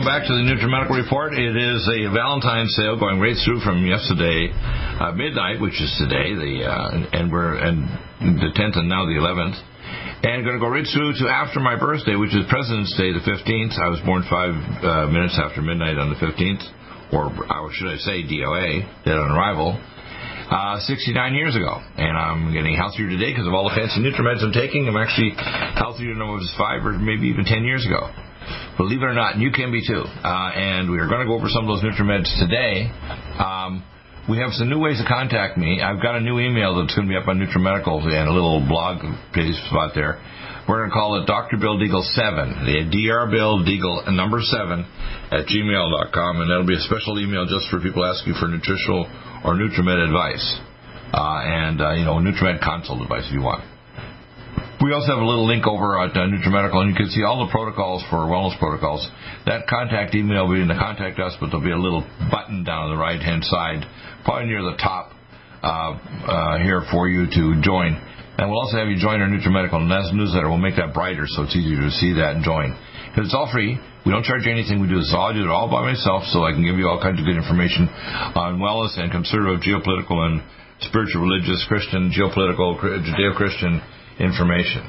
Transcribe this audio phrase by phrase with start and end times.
[0.00, 1.36] Welcome back to the NutriMedical Report.
[1.36, 4.48] It is a Valentine's sale going right through from yesterday
[4.96, 7.84] uh, midnight, which is today, the uh, and we're and
[8.40, 9.60] the 10th and now the 11th,
[10.24, 13.20] and going to go right through to after my birthday, which is President's Day, the
[13.20, 13.76] 15th.
[13.76, 16.64] I was born five uh, minutes after midnight on the 15th,
[17.12, 17.28] or
[17.76, 19.76] should I say DOA, dead on arrival.
[20.48, 24.40] Uh, 69 years ago, and I'm getting healthier today because of all the fancy NutriMeds
[24.40, 24.88] I'm taking.
[24.88, 25.36] I'm actually
[25.76, 28.29] healthier than I was five or maybe even 10 years ago.
[28.76, 30.02] Believe it or not, and you can be too.
[30.02, 32.90] Uh, and we are going to go over some of those NutriMeds today.
[33.38, 33.84] Um,
[34.28, 35.82] we have some new ways to contact me.
[35.82, 38.62] I've got a new email that's going to be up on NutriMedical and a little
[38.62, 40.22] blog page spot there.
[40.68, 41.56] We're going to call it Dr.
[41.56, 43.26] Bill Deagle 7, the Dr.
[43.26, 44.86] Bill Deagle number 7
[45.34, 49.08] at gmail.com, and that'll be a special email just for people asking for nutritional
[49.42, 50.46] or NutriMed advice.
[51.10, 53.64] Uh, and, uh, you know, NutriMed consult advice if you want.
[54.80, 57.52] We also have a little link over at uh, and you can see all the
[57.52, 59.04] protocols for wellness protocols.
[59.44, 62.00] That contact email will be in the contact us, but there'll be a little
[62.32, 63.84] button down on the right hand side,
[64.24, 65.12] probably near the top
[65.60, 67.92] uh, uh, here for you to join.
[68.40, 69.84] And we'll also have you join our NutriMedical
[70.16, 70.48] newsletter.
[70.48, 72.72] We'll make that brighter so it's easier to see that and join.
[73.12, 73.76] Because it's all free.
[74.08, 74.80] We don't charge anything.
[74.80, 75.28] We do this all.
[75.28, 77.36] I do it all by myself, so I can give you all kinds of good
[77.36, 77.84] information
[78.32, 80.40] on wellness and conservative, geopolitical, and
[80.88, 84.84] spiritual, religious, Christian, geopolitical, Judeo-Christian information.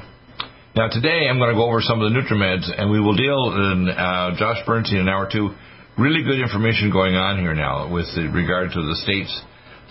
[0.76, 3.56] Now today I'm going to go over some of the NutriMeds, and we will deal
[3.56, 5.56] in uh, Josh Bernstein in an hour or two.
[5.98, 9.32] Really good information going on here now with regard to the states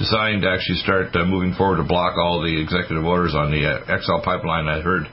[0.00, 3.60] deciding to actually start uh, moving forward to block all the executive orders on the
[3.69, 4.64] uh, XL pipeline.
[4.64, 5.04] I heard,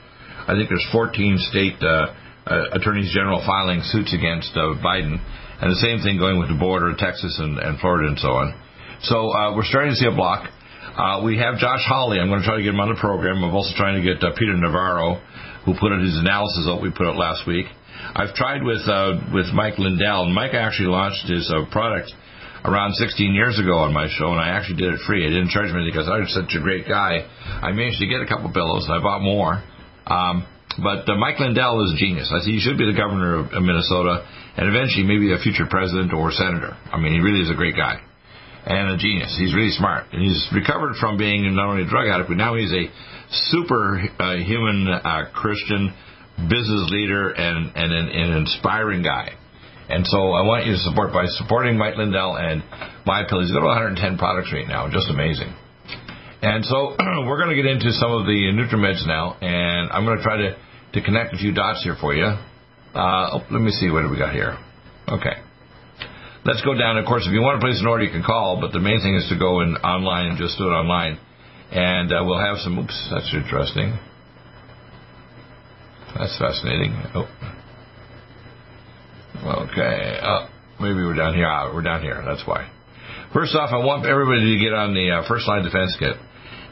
[0.48, 2.16] I think there's 14 state uh,
[2.48, 5.20] uh, attorneys general filing suits against uh, Biden,
[5.60, 8.56] and the same thing going with the border, Texas and, and Florida and so on.
[9.04, 10.48] So we're starting to see a block.
[10.98, 12.18] Uh, we have Josh Hawley.
[12.18, 13.38] I'm going to try to get him on the program.
[13.38, 15.22] I'm also trying to get uh, Peter Navarro,
[15.62, 17.70] who put out his analysis of what we put out last week.
[18.18, 22.10] I've tried with uh, with Mike Lindell, Mike actually launched his uh, product
[22.66, 25.22] around 16 years ago on my show, and I actually did it free.
[25.22, 27.22] I didn't charge me because I was such a great guy.
[27.46, 29.62] I managed to get a couple pillows, and I bought more.
[30.02, 30.50] Um,
[30.82, 32.26] but uh, Mike Lindell is a genius.
[32.34, 34.26] I think he should be the governor of, of Minnesota,
[34.58, 36.74] and eventually maybe a future president or senator.
[36.90, 38.02] I mean, he really is a great guy
[38.66, 39.36] and a genius.
[39.38, 42.54] He's really smart, and he's recovered from being not only a drug addict, but now
[42.54, 42.90] he's a
[43.30, 45.94] superhuman uh, uh, Christian
[46.48, 49.34] business leader and, and an, an, inspiring guy.
[49.88, 52.62] And so I want you to support by supporting Mike Lindell and
[53.06, 53.40] My Pill.
[53.40, 55.52] He's got 110 products right now, just amazing.
[56.42, 56.94] And so
[57.26, 60.36] we're going to get into some of the NutriMeds now, and I'm going to try
[60.36, 60.56] to,
[60.94, 62.26] to connect a few dots here for you.
[62.94, 64.56] Uh, oh, let me see what do we got here.
[65.08, 65.47] Okay
[66.48, 66.96] let's go down.
[66.96, 69.00] Of course, if you want to place an order, you can call, but the main
[69.04, 71.20] thing is to go in online and just do it online.
[71.70, 72.78] And uh, we'll have some.
[72.78, 73.92] Oops, that's interesting.
[76.16, 76.96] That's fascinating.
[77.12, 77.28] Oh.
[79.68, 80.18] Okay.
[80.24, 80.48] Uh,
[80.80, 81.46] maybe we're down here.
[81.46, 82.24] Ah, we're down here.
[82.24, 82.72] That's why.
[83.34, 86.16] First off, I want everybody to get on the uh, first line defense kit.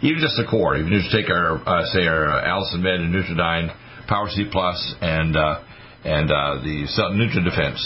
[0.01, 0.77] Even just the core.
[0.77, 3.77] Even just take our, uh, say, our Allicin Med and Nutriodine,
[4.09, 5.61] Power C Plus, and uh,
[6.05, 7.81] and uh, the Nutri Defense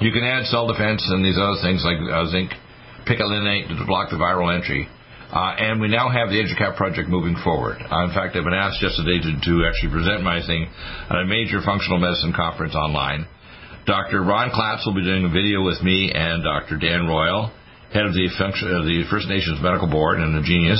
[0.00, 2.50] you can add cell defense and these other things like uh, zinc
[3.04, 4.88] picolinate to block the viral entry.
[5.32, 7.80] Uh, and we now have the EduCap project moving forward.
[7.80, 10.68] Uh, in fact, I've been asked yesterday to, to actually present my thing
[11.08, 13.24] at a major functional medicine conference online.
[13.88, 14.22] Dr.
[14.22, 16.76] Ron Klatz will be doing a video with me and Dr.
[16.76, 17.50] Dan Royal,
[17.96, 20.78] head of the, function, uh, the First Nations Medical Board and a genius,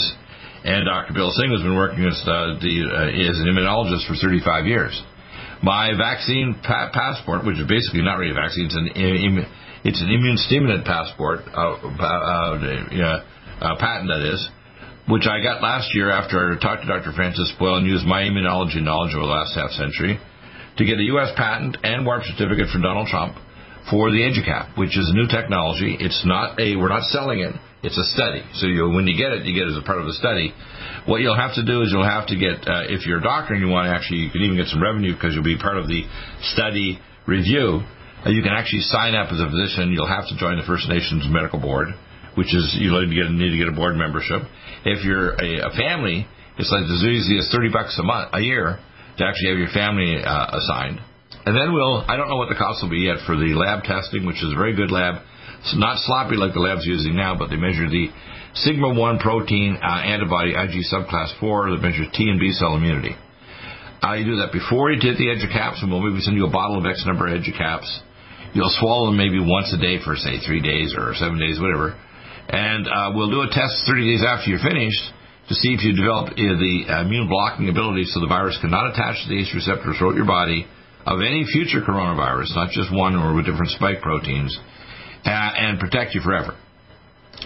[0.62, 1.16] and Dr.
[1.16, 4.94] Bill Singh has been working as, uh, the, uh, as an immunologist for 35 years
[5.62, 9.46] my vaccine pa- passport, which is basically not really a vaccine, it's an, Im-
[9.84, 13.20] it's an immune stimulant passport, uh, uh, uh,
[13.60, 14.48] uh, patent that is,
[15.08, 17.12] which I got last year after I talked to Dr.
[17.12, 20.18] Francis Boyle and used my immunology knowledge over the last half century
[20.78, 21.30] to get a U.S.
[21.36, 23.36] patent and warp certificate from Donald Trump
[23.90, 25.96] for the EduCap, which is a new technology.
[25.98, 27.54] It's not a, we're not selling it.
[27.82, 28.46] It's a study.
[28.62, 30.54] So you, when you get it, you get it as a part of the study.
[31.10, 33.54] What you'll have to do is you'll have to get, uh, if you're a doctor
[33.54, 35.76] and you want to actually, you can even get some revenue because you'll be part
[35.82, 36.06] of the
[36.54, 37.82] study review.
[38.22, 39.90] Uh, you can actually sign up as a physician.
[39.90, 41.90] You'll have to join the First Nations Medical Board,
[42.38, 44.46] which is you need to get, need to get a board membership.
[44.86, 46.30] If you're a, a family,
[46.62, 48.78] it's like as easy as thirty bucks a month, a year,
[49.18, 51.02] to actually have your family uh, assigned.
[51.42, 53.82] And then we'll, I don't know what the cost will be yet for the lab
[53.82, 55.18] testing, which is a very good lab.
[55.62, 58.10] It's not sloppy like the lab's using now, but they measure the
[58.54, 63.14] sigma 1 protein uh, antibody IG subclass 4 that measures T and B cell immunity.
[64.02, 66.50] Uh, you do that before you take the EduCaps, and we'll maybe send you a
[66.50, 67.86] bottle of X number of EduCaps.
[68.52, 71.94] You'll swallow them maybe once a day for, say, three days or seven days, whatever.
[72.50, 75.00] And uh, we'll do a test 30 days after you're finished
[75.48, 79.22] to see if you develop uh, the immune blocking ability so the virus cannot attach
[79.22, 80.66] to the ACE receptor throughout your body
[81.06, 84.50] of any future coronavirus, not just one or with different spike proteins,
[85.24, 86.56] and protect you forever.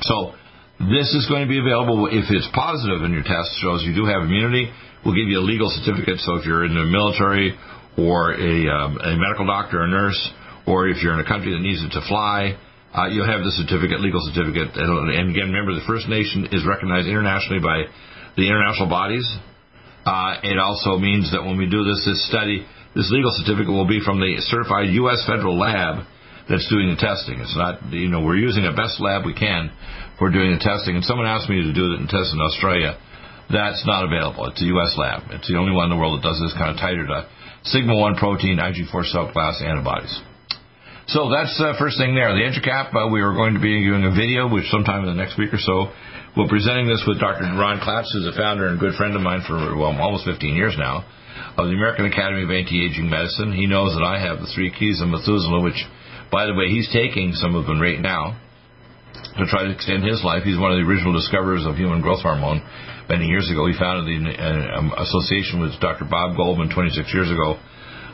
[0.02, 0.32] So
[0.78, 4.04] this is going to be available if it's positive and your test shows you do
[4.04, 4.68] have immunity.
[5.04, 6.20] We'll give you a legal certificate.
[6.20, 7.56] So if you're in the military
[7.96, 10.18] or a, um, a medical doctor or nurse,
[10.66, 12.58] or if you're in a country that needs it to fly,
[12.92, 14.76] uh, you'll have the certificate, legal certificate.
[14.76, 17.88] And again, remember the First Nation is recognized internationally by
[18.36, 19.24] the international bodies.
[20.04, 23.88] Uh, it also means that when we do this, this study, this legal certificate will
[23.88, 25.24] be from the certified U.S.
[25.24, 26.04] federal lab
[26.48, 27.40] that's doing the testing.
[27.42, 29.70] It's not, you know, we're using the best lab we can
[30.18, 30.94] for doing the testing.
[30.94, 32.98] And someone asked me to do it and test in Australia.
[33.50, 34.46] That's not available.
[34.50, 34.94] It's a U.S.
[34.98, 35.30] lab.
[35.30, 37.28] It's the only one in the world that does this kind of tighter to
[37.66, 40.14] sigma 1 protein IG4 cell class antibodies.
[41.06, 42.34] So that's the first thing there.
[42.34, 45.18] The EduCap, uh, we are going to be doing a video, which sometime in the
[45.18, 45.94] next week or so,
[46.34, 47.46] we're presenting this with Dr.
[47.54, 50.74] Ron Klatz, who's a founder and good friend of mine for well, almost 15 years
[50.74, 51.06] now
[51.56, 53.54] of the American Academy of Anti-Aging Medicine.
[53.54, 55.78] He knows that I have the three keys of Methuselah, which,
[56.36, 58.36] by the way, he's taking some of them right now
[59.40, 60.44] to try to extend his life.
[60.44, 62.60] He's one of the original discoverers of human growth hormone
[63.08, 63.64] many years ago.
[63.64, 66.04] He founded the um, association with Dr.
[66.04, 67.56] Bob Goldman 26 years ago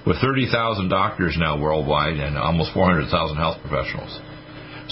[0.06, 0.54] with 30,000
[0.86, 3.10] doctors now worldwide and almost 400,000
[3.42, 4.14] health professionals.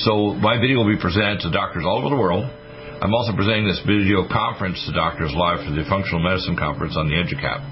[0.03, 2.51] So my video will be presented to doctors all over the world.
[2.99, 7.07] I'm also presenting this video conference to doctors live for the Functional Medicine Conference on
[7.07, 7.63] the EduCap.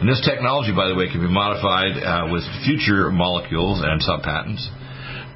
[0.00, 4.64] And this technology, by the way, can be modified uh, with future molecules and subpatents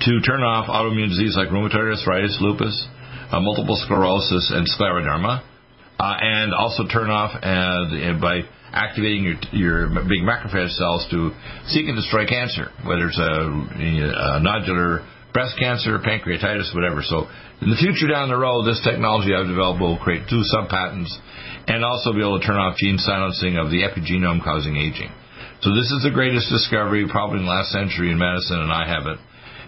[0.01, 2.89] to turn off autoimmune disease like rheumatoid arthritis, lupus,
[3.31, 5.43] uh, multiple sclerosis, and scleroderma,
[5.99, 8.41] uh, and also turn off uh, by
[8.73, 11.31] activating your, your big macrophage cells to
[11.67, 17.03] seek and destroy cancer, whether it's a, a nodular breast cancer, pancreatitis, whatever.
[17.03, 17.29] So
[17.61, 21.13] in the future down the road, this technology I've developed will create two sub-patents
[21.67, 25.13] and also be able to turn off gene silencing of the epigenome causing aging.
[25.63, 28.89] So this is the greatest discovery probably in the last century in medicine, and I
[28.89, 29.19] have it.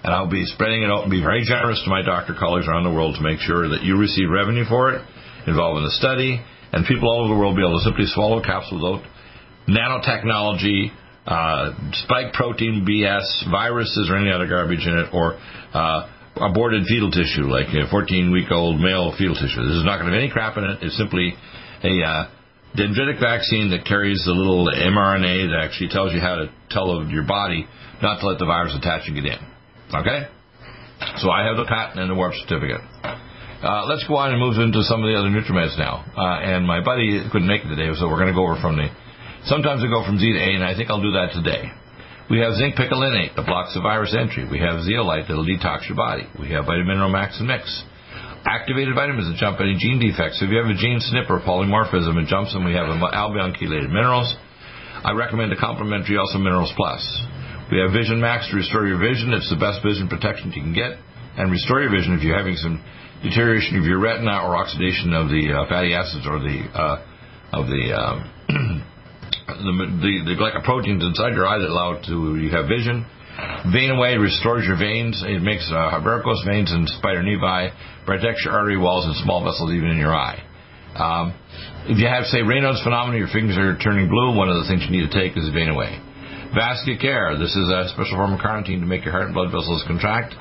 [0.02, 2.84] And I'll be spreading it out and be very generous to my doctor colleagues around
[2.84, 5.02] the world to make sure that you receive revenue for it,
[5.46, 8.42] involved in the study, and people all over the world be able to simply swallow
[8.42, 9.06] capsules capsule without
[9.68, 10.90] nanotechnology,
[11.26, 11.70] uh,
[12.02, 15.38] spike protein BS, viruses, or any other garbage in it, or
[15.72, 19.62] uh, aborted fetal tissue, like a 14 week old male fetal tissue.
[19.62, 20.82] This is not going to have any crap in it.
[20.82, 21.34] It's simply
[21.84, 22.30] a uh,
[22.74, 27.24] dendritic vaccine that carries the little mRNA that actually tells you how to tell your
[27.24, 27.66] body
[28.02, 29.51] not to let the virus attach and get in.
[29.94, 30.28] Okay?
[31.20, 32.80] So I have the patent and the warp certificate.
[33.62, 36.02] Uh, let's go on and move into some of the other NutriMeds now.
[36.16, 38.76] Uh, and my buddy couldn't make it today, so we're going to go over from
[38.76, 38.90] the
[39.44, 41.66] Sometimes I go from Z to A, and I think I'll do that today.
[42.30, 44.46] We have zinc picolinate that blocks the virus entry.
[44.46, 46.30] We have zeolite that'll detox your body.
[46.38, 47.66] We have vitamin max and mix.
[48.46, 50.38] Activated vitamins that jump any gene defects.
[50.42, 52.64] If you have a gene SNP or polymorphism, it jumps them.
[52.64, 54.30] We have albion chelated minerals.
[55.02, 57.02] I recommend a complementary also Minerals Plus.
[57.72, 59.32] We have Vision Max to restore your vision.
[59.32, 61.00] It's the best vision protection you can get.
[61.40, 62.84] And restore your vision if you're having some
[63.24, 67.00] deterioration of your retina or oxidation of the uh, fatty acids or the uh,
[67.56, 68.16] of the um,
[69.48, 69.72] the,
[70.04, 73.08] the, the glycoproteins inside your eye that allow it to you have vision.
[73.72, 75.24] Vein away restores your veins.
[75.24, 77.72] It makes uh, varicose veins and spider nevi,
[78.04, 80.44] protects your artery walls and small vessels even in your eye.
[80.92, 81.32] Um,
[81.88, 84.84] if you have, say, Raynaud's phenomenon, your fingers are turning blue, one of the things
[84.84, 85.72] you need to take is Vein
[86.52, 86.60] away.
[86.60, 87.38] Vascular care.
[87.38, 90.34] This is a special form of carnitine to make your heart and blood vessels contract.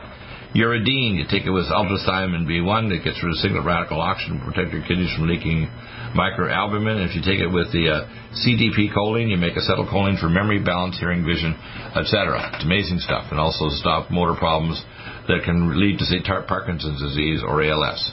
[0.55, 4.43] Uridine, you take it with ultrathiamine B1 that gets rid of single radical oxygen to
[4.43, 5.71] protect your kidneys from leaking
[6.11, 7.07] microalbumin.
[7.07, 7.99] If you take it with the uh,
[8.35, 11.55] CDP choline, you make acetylcholine for memory, balance, hearing, vision,
[11.95, 12.51] etc.
[12.51, 14.83] It's amazing stuff, and also stop motor problems
[15.31, 18.11] that can lead to say Parkinson's disease or ALS.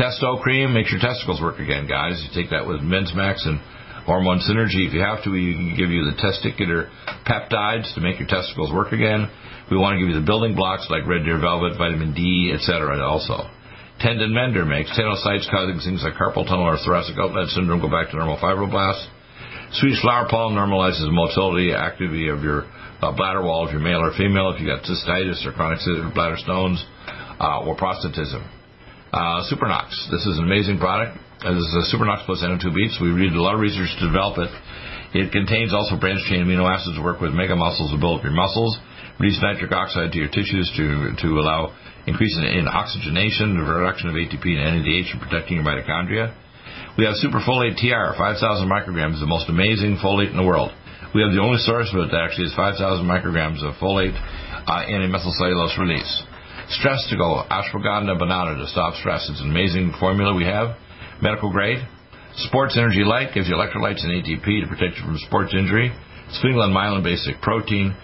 [0.00, 2.24] Testo cream makes your testicles work again, guys.
[2.24, 3.60] You take that with Men's Max and
[4.06, 4.86] Hormone Synergy.
[4.86, 6.88] If you have to, we can give you the testicular
[7.26, 9.26] peptides to make your testicles work again.
[9.70, 13.02] We want to give you the building blocks like red deer velvet, vitamin D, etc.
[13.02, 13.50] also.
[13.98, 18.10] Tendon mender makes tenocytes causing things like carpal tunnel or thoracic outlet syndrome go back
[18.10, 19.10] to normal fibroblasts.
[19.72, 22.70] Swedish flower pollen normalizes motility, activity of your
[23.02, 25.80] uh, bladder wall if you're male or female, if you got cystitis or chronic
[26.14, 26.84] bladder stones
[27.40, 28.46] uh, or prostatism.
[29.12, 29.90] Uh, Supernox.
[30.10, 31.18] This is an amazing product.
[31.36, 32.96] Uh, this is a Supernox plus NO2 beats.
[32.96, 34.48] We did a lot of research to develop it.
[35.12, 38.24] It contains also branched chain amino acids to work with mega muscles to build up
[38.24, 38.72] your muscles,
[39.20, 41.76] release nitric oxide to your tissues to, to allow
[42.08, 46.32] increase in, in oxygenation, the reduction of ATP and NADH, and protecting your mitochondria.
[46.96, 50.72] We have superfolate TR, 5,000 micrograms, the most amazing folate in the world.
[51.12, 54.88] We have the only source of it that actually is 5,000 micrograms of folate uh,
[54.88, 56.08] in a methylcellulose release.
[56.80, 59.28] Stress to go, ashwagandha banana to stop stress.
[59.28, 60.80] It's an amazing formula we have,
[61.22, 61.78] medical grade.
[62.48, 65.90] Sports Energy Light gives you electrolytes and ATP to protect you from sports injury.
[66.36, 67.96] Sphingolin myelin basic protein.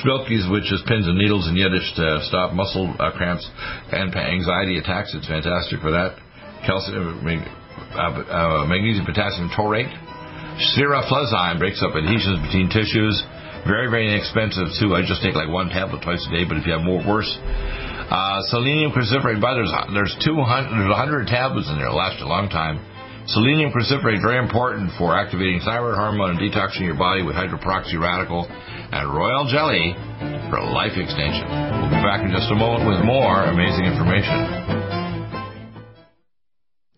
[0.00, 3.44] Spilkies, which is pins and needles in Yiddish to stop muscle uh, cramps
[3.92, 5.12] and anxiety attacks.
[5.12, 6.16] It's fantastic for that.
[6.64, 9.92] Calcium, uh, uh, magnesium potassium taurate.
[10.72, 13.20] Seroflozyme breaks up adhesions between tissues.
[13.68, 14.96] Very, very inexpensive too.
[14.96, 17.28] I just take like one tablet twice a day, but if you have more, worse.
[18.10, 21.88] Uh, selenium cruciferate, but there's, there's 200, there's 100 tablets in there.
[21.88, 22.78] It'll last a long time.
[23.26, 28.44] Selenium cruciferate, very important for activating thyroid hormone and detoxing your body with hydroperoxy radical
[28.44, 29.96] and royal jelly
[30.52, 31.48] for life extension.
[31.80, 34.83] We'll be back in just a moment with more amazing information.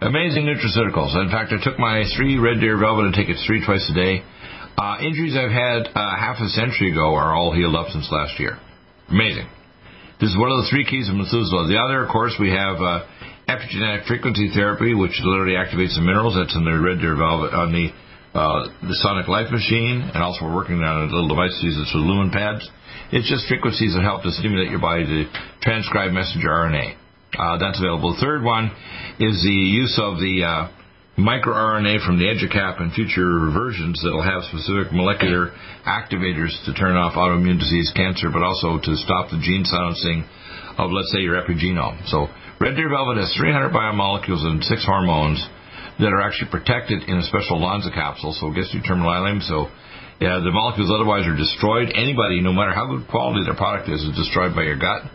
[0.00, 1.12] Amazing nutraceuticals.
[1.12, 3.94] In fact, I took my three Red Deer Velvet and take it three twice a
[3.94, 4.24] day.
[4.72, 8.40] Uh, injuries I've had uh, half a century ago are all healed up since last
[8.40, 8.56] year.
[9.12, 9.44] Amazing.
[10.16, 11.68] This is one of the three keys of Methuselah.
[11.68, 13.04] The other, of course, we have uh,
[13.44, 16.32] epigenetic frequency therapy, which literally activates the minerals.
[16.32, 17.92] That's in the Red Deer Velvet on the
[18.32, 21.92] uh, the Sonic Life machine, and also we're working on a little device that uses
[21.92, 22.64] lumen pads.
[23.12, 25.18] It's just frequencies that help to stimulate your body to
[25.60, 26.96] transcribe messenger RNA.
[27.38, 28.14] Uh, that's available.
[28.14, 28.74] The third one
[29.22, 30.62] is the use of the uh,
[31.14, 35.54] microRNA from the EduCap and future versions that'll have specific molecular
[35.86, 40.26] activators to turn off autoimmune disease, cancer, but also to stop the gene silencing
[40.78, 42.02] of, let's say, your epigenome.
[42.10, 42.26] So,
[42.58, 45.38] Red Deer Velvet has 300 biomolecules and six hormones
[46.02, 49.40] that are actually protected in a special Lonza capsule, so it gets you terminal ileum.
[49.46, 49.70] So,
[50.18, 51.92] yeah, the molecules otherwise are destroyed.
[51.94, 55.08] Anybody, no matter how good quality their product is, is destroyed by your gut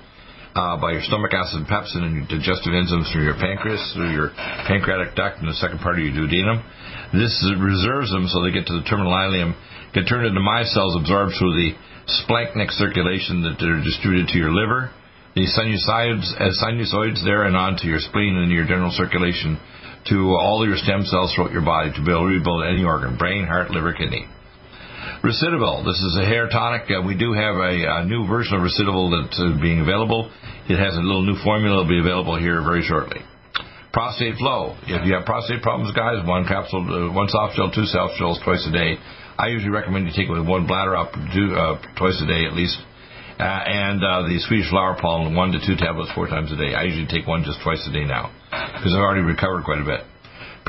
[0.55, 4.31] uh, by your stomach acid pepsin and your digestive enzymes through your pancreas, through your
[4.67, 6.63] pancreatic duct and the second part of your duodenum.
[7.11, 9.51] This reserves them so they get to the terminal ileum,
[9.93, 11.75] get turned into micelles absorbed through the
[12.23, 14.91] splanchnic circulation that are distributed to your liver,
[15.35, 19.59] the sinusoids, as uh, sinusoids there and onto your spleen and your general circulation
[20.07, 23.71] to all your stem cells throughout your body to build, rebuild any organ, brain, heart,
[23.71, 24.27] liver, kidney.
[25.25, 25.81] Recidivil.
[25.81, 26.85] This is a hair tonic.
[26.85, 30.29] Uh, we do have a, a, new version of Recidivil that's uh, being available.
[30.69, 31.81] It has a little new formula.
[31.81, 33.25] It'll be available here very shortly.
[33.89, 34.77] Prostate Flow.
[34.85, 38.37] If you have prostate problems, guys, one capsule, uh, one soft gel, two soft gels
[38.45, 39.01] twice a day.
[39.33, 42.45] I usually recommend you take it with one bladder up two, uh, twice a day
[42.45, 42.77] at least.
[43.41, 46.77] Uh, and uh, the Swedish flower pollen, one to two tablets four times a day.
[46.77, 48.29] I usually take one just twice a day now
[48.77, 50.05] because I've already recovered quite a bit.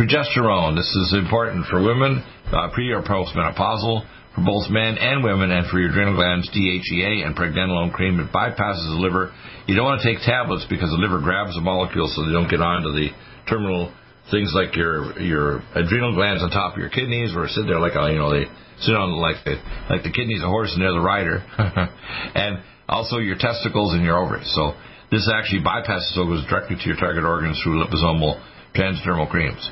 [0.01, 0.81] Progesterone.
[0.81, 2.25] This is important for women,
[2.73, 7.33] pre or postmenopausal for both men and women, and for your adrenal glands, DHEA and
[7.35, 8.21] pregnenolone cream.
[8.21, 9.33] It bypasses the liver.
[9.65, 12.53] You don't want to take tablets because the liver grabs the molecules so they don't
[12.53, 13.09] get onto the
[13.49, 13.91] terminal
[14.31, 17.97] things like your your adrenal glands on top of your kidneys, or sit there like
[17.97, 18.45] a, you know they
[18.85, 19.57] sit on like the
[19.89, 21.41] like the kidneys of a horse and they're the rider,
[22.37, 24.53] and also your testicles and your ovaries.
[24.53, 24.77] So
[25.11, 28.37] this actually bypasses so it goes directly to your target organs through liposomal
[28.77, 29.65] transdermal creams.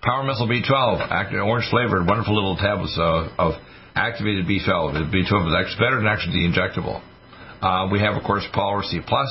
[0.00, 3.52] Power Methyl B12, active orange flavored, wonderful little tablets uh, of
[3.94, 5.10] activated B12.
[5.10, 7.02] B12 is actually better than actually the injectable.
[7.60, 9.28] Uh, we have, of course, Power C Plus,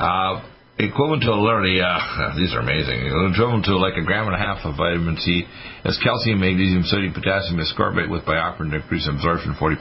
[0.00, 0.42] uh,
[0.78, 4.64] equivalent to literally, uh, these are amazing, equivalent to like a gram and a half
[4.66, 5.44] of vitamin C,
[5.84, 9.78] as calcium, magnesium, sodium, potassium ascorbate with BioPerine to increase absorption 40%.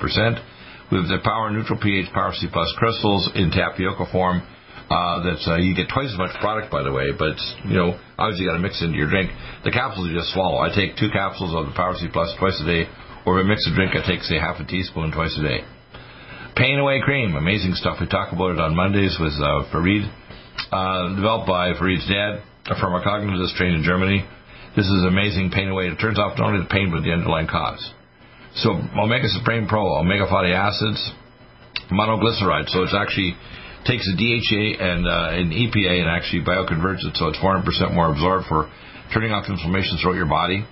[0.92, 4.46] We have the Power Neutral pH Power C Plus crystals in tapioca form.
[4.86, 7.34] Uh, that's uh, you get twice as much product, by the way, but
[7.66, 9.34] you know obviously you got to mix into your drink.
[9.66, 10.62] The capsules you just swallow.
[10.62, 12.86] I take two capsules of the Power C Plus twice a day
[13.26, 15.66] or I mix a drink, I take, say, half a teaspoon twice a day.
[16.56, 17.98] Pain Away Cream, amazing stuff.
[18.00, 20.08] We talk about it on Mondays with uh, Farid,
[20.72, 22.40] uh, developed by Farid's dad,
[22.72, 24.24] a pharmacognosist trained in Germany.
[24.76, 25.88] This is amazing pain away.
[25.88, 27.82] It turns off not only the pain, but the underlying cause.
[28.56, 31.12] So, Omega Supreme Pro, omega fatty acids,
[31.92, 32.70] monoglyceride.
[32.70, 33.36] So, it actually
[33.86, 38.12] takes the DHA and uh, an EPA and actually bioconverts it so it's 400% more
[38.12, 38.72] absorbed for
[39.14, 40.66] turning off inflammation throughout your body.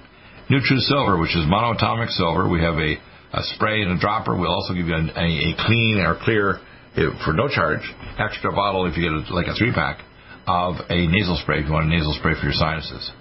[0.49, 2.49] Nutri Silver, which is monoatomic silver.
[2.49, 2.99] We have a,
[3.31, 4.35] a spray and a dropper.
[4.35, 6.59] We'll also give you a, a, clean or clear,
[6.97, 7.81] eh, for no charge,
[8.19, 10.03] extra bottle if you get a, like a three pack
[10.45, 13.11] of a nasal spray if you want a nasal spray for your sinuses.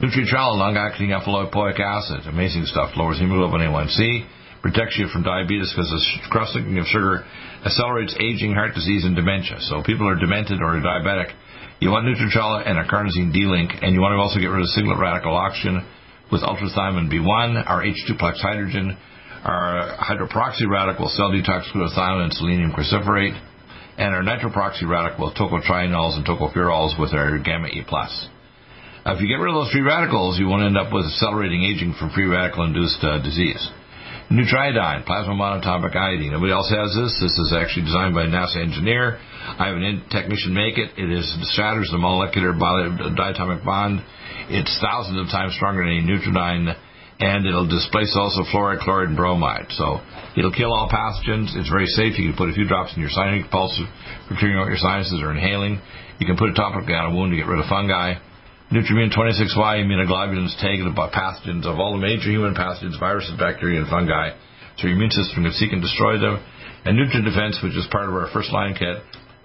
[0.00, 2.92] Nutritrel, long-acting alpha-lipoic acid, amazing stuff.
[2.96, 4.26] Lowers hemoglobin A1C,
[4.60, 7.24] protects you from diabetes because the cross-linking of sugar
[7.64, 9.56] accelerates aging, heart disease, and dementia.
[9.60, 11.32] So people are demented or diabetic.
[11.80, 14.68] You want Nutritrel and a carnosine D-link, and you want to also get rid of
[14.76, 15.80] singlet radical oxygen
[16.32, 18.96] with ultrathiamine B1, our H2-plex hydrogen,
[19.44, 23.38] our hydroperoxy radical cell detox glutathione and selenium cruciferate,
[23.98, 27.84] and our nitroperoxy radical with tocotrienols and tocopherols with our gamma E+.
[29.04, 31.94] If you get rid of those free radicals, you won't end up with accelerating aging
[31.98, 33.68] from free radical-induced uh, disease.
[34.30, 36.32] Nutriodine, plasma monatomic iodine.
[36.32, 37.12] Nobody else has this.
[37.20, 39.18] This is actually designed by a NASA engineer.
[39.58, 40.96] I have an technician make it.
[40.96, 44.00] It is shatters the molecular diatomic bond
[44.52, 46.76] it's thousands of times stronger than a Nutriodine,
[47.20, 49.72] and it'll displace also fluoride, chloride, and bromide.
[49.72, 50.00] So
[50.36, 51.56] it'll kill all pathogens.
[51.56, 52.18] It's very safe.
[52.18, 53.74] You can put a few drops in your sinus pulse
[54.28, 55.80] for clearing out your sinuses or inhaling.
[56.20, 58.20] You can put it topically on a wound to get rid of fungi.
[58.72, 63.88] Nutrimune 26Y immunoglobulins tag the pathogens of all the major human pathogens, viruses, bacteria, and
[63.88, 64.32] fungi,
[64.78, 66.40] so your immune system can seek and destroy them.
[66.84, 68.96] And NutriDefense, which is part of our first line kit,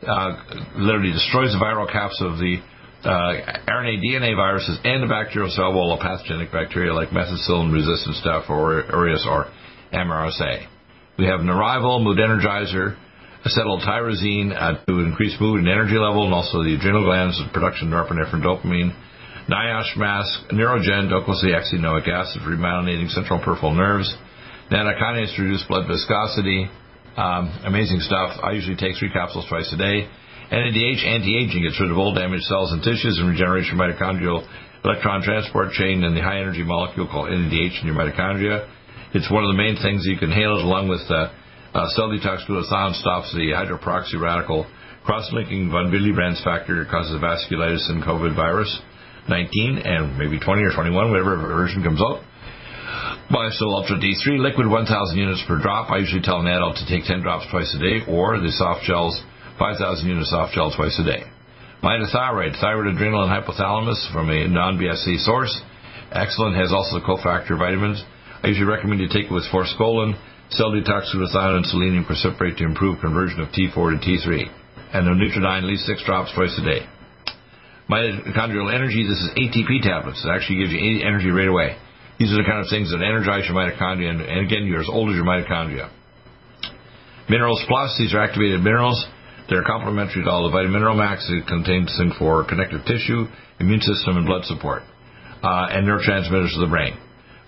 [0.08, 0.32] uh,
[0.80, 2.64] literally destroys the viral caps of the
[3.08, 8.20] uh, RNA DNA viruses and the bacterial cell wall of pathogenic bacteria like methicillin resistant
[8.20, 9.48] staph aureus or
[9.94, 10.68] MRSA.
[11.18, 12.98] We have Neurival, Mood Energizer,
[13.48, 17.96] acetyltyrosine uh, to increase mood and energy level, and also the adrenal glands, production of
[17.96, 18.92] norepinephrine dopamine.
[19.48, 24.14] NIOSH mask, Neurogen, docosahexaenoic acid for remyelinating central peripheral nerves.
[24.70, 26.68] Nattokinase to reduce blood viscosity.
[27.16, 28.38] Um, amazing stuff.
[28.44, 30.10] I usually take three capsules twice a day.
[30.48, 34.48] NADH anti-aging gets rid of old damaged cells and tissues and regeneration mitochondrial
[34.86, 38.64] electron transport chain and the high energy molecule called NADH in your mitochondria.
[39.14, 41.36] It's one of the main things you can handle along with uh,
[41.76, 44.66] uh, cell detox glutathione stops the hydroperoxy radical
[45.04, 48.72] cross-linking von Willebrand's factor causes vasculitis and COVID virus
[49.28, 52.24] 19 and maybe 20 or 21, whatever version comes out.
[53.28, 55.92] BioSteel Ultra D3 liquid 1,000 units per drop.
[55.92, 58.88] I usually tell an adult to take 10 drops twice a day, or the soft
[58.88, 59.20] gels
[59.60, 61.24] 5,000 units of soft gel twice a day.
[61.84, 65.54] Mitothyroid, thyroid, adrenal, and hypothalamus from a non-BSE source.
[66.12, 68.04] Excellent has also the cofactor vitamins.
[68.44, 70.18] I usually recommend you take it with forskolin,
[70.50, 74.50] cell detox glutathione, and selenium cruciferate to improve conversion of T4 to T3.
[74.94, 76.88] And the Nutriodine, at least six drops twice a day.
[77.90, 80.24] Mitochondrial energy, this is ATP tablets.
[80.26, 81.78] It actually gives you energy right away.
[82.20, 85.10] These are the kind of things that energize your mitochondria, and again, you're as old
[85.10, 85.92] as your mitochondria.
[87.30, 89.06] Minerals Plus, these are activated minerals.
[89.50, 91.28] They're complementary to all the vitamin mineral max.
[91.30, 93.28] It contains zinc for connective tissue,
[93.60, 94.84] immune system, and blood support,
[95.42, 96.98] uh, and neurotransmitters to the brain.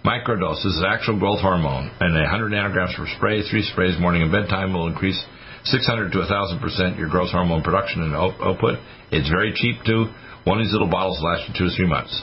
[0.05, 4.73] Microdose is actual growth hormone, and 100 nanograms per spray, three sprays morning and bedtime
[4.73, 5.19] will increase
[5.65, 8.79] 600 to 1,000 percent your growth hormone production and output.
[9.11, 10.07] It's very cheap too.
[10.45, 12.15] One of these little bottles lasts you two to three months.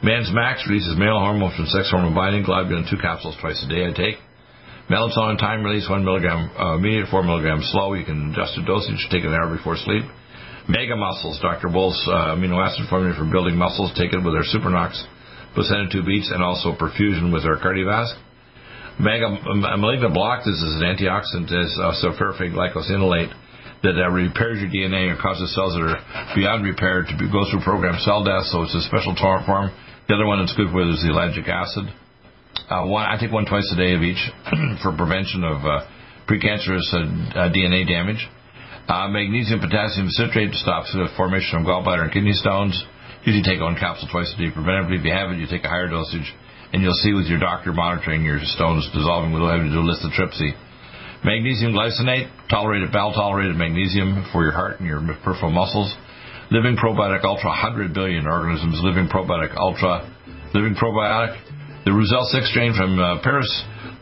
[0.00, 3.82] Man's Max releases male hormone from sex hormone binding globulin, two capsules twice a day.
[3.84, 4.27] I take.
[4.88, 7.92] Melatonin time release, 1 milligram uh, immediate, 4 milligrams slow.
[7.92, 10.04] You can adjust the dosage, take it an hour before sleep.
[10.68, 11.68] Mega Muscles, Dr.
[11.68, 14.96] Bill's uh, amino acid formula for building muscles, take it with our Supernox
[15.52, 18.16] placenta 2 beats, and also perfusion with our Cardiovasc.
[19.00, 19.28] Mega
[19.76, 23.32] Malignant Block, this is an antioxidant, is uh, sulfuric glucosinolate
[23.82, 26.00] that uh, repairs your DNA and causes cells that are
[26.34, 29.14] beyond repair to be, go through programmed cell death, so it's a special
[29.46, 29.70] form.
[30.08, 31.86] The other one that's good for is the ellagic acid.
[32.68, 34.20] Uh, one, I take one twice a day of each
[34.84, 35.88] for prevention of uh,
[36.28, 37.00] precancerous uh,
[37.32, 38.20] uh DNA damage.
[38.84, 42.76] Uh, magnesium potassium citrate stops the formation of gallbladder and kidney stones.
[43.24, 45.00] Usually take one capsule twice a day preventively.
[45.00, 46.28] If you have it, you take a higher dosage,
[46.72, 50.52] and you'll see with your doctor monitoring your stones dissolving without having to do lithotripsy.
[51.24, 55.88] Magnesium glycinate, tolerated, bowel tolerated magnesium for your heart and your peripheral muscles.
[56.52, 58.80] Living probiotic ultra, 100 billion organisms.
[58.84, 60.04] Living probiotic ultra,
[60.52, 61.36] living probiotic
[61.88, 63.48] the Roussel 6 strain from uh, Paris,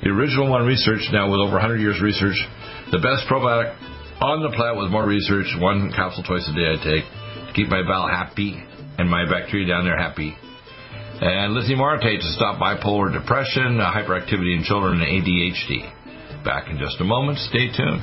[0.03, 2.35] the original one researched now with over 100 years research.
[2.90, 3.79] The best probiotic
[4.18, 5.46] on the planet with more research.
[5.62, 7.07] One capsule twice a day I take
[7.46, 8.59] to keep my bowel happy
[8.99, 10.35] and my bacteria down there happy.
[10.35, 16.42] And lithium orotate to stop bipolar depression, hyperactivity in children, and ADHD.
[16.42, 17.38] Back in just a moment.
[17.38, 18.03] Stay tuned.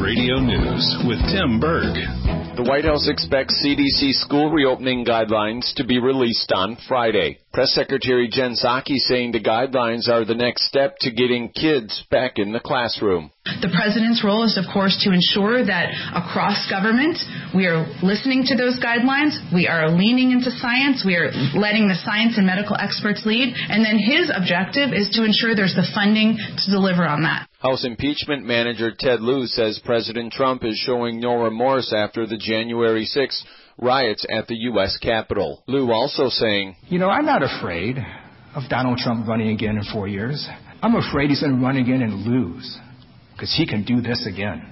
[0.00, 1.94] Radio News with Tim Berg.
[2.54, 7.38] The White House expects CDC school reopening guidelines to be released on Friday.
[7.52, 12.38] Press Secretary Jen Psaki saying the guidelines are the next step to getting kids back
[12.38, 13.30] in the classroom.
[13.44, 17.18] The president's role is, of course, to ensure that across government
[17.54, 21.98] we are listening to those guidelines, we are leaning into science, we are letting the
[22.04, 26.36] science and medical experts lead, and then his objective is to ensure there's the funding
[26.36, 27.47] to deliver on that.
[27.58, 33.04] House impeachment manager Ted Lieu says President Trump is showing no remorse after the January
[33.04, 33.42] 6th
[33.76, 34.96] riots at the U.S.
[35.02, 35.64] Capitol.
[35.66, 37.96] Lieu also saying, You know, I'm not afraid
[38.54, 40.48] of Donald Trump running again in four years.
[40.82, 42.78] I'm afraid he's going to run again and lose
[43.32, 44.64] because he can do this again.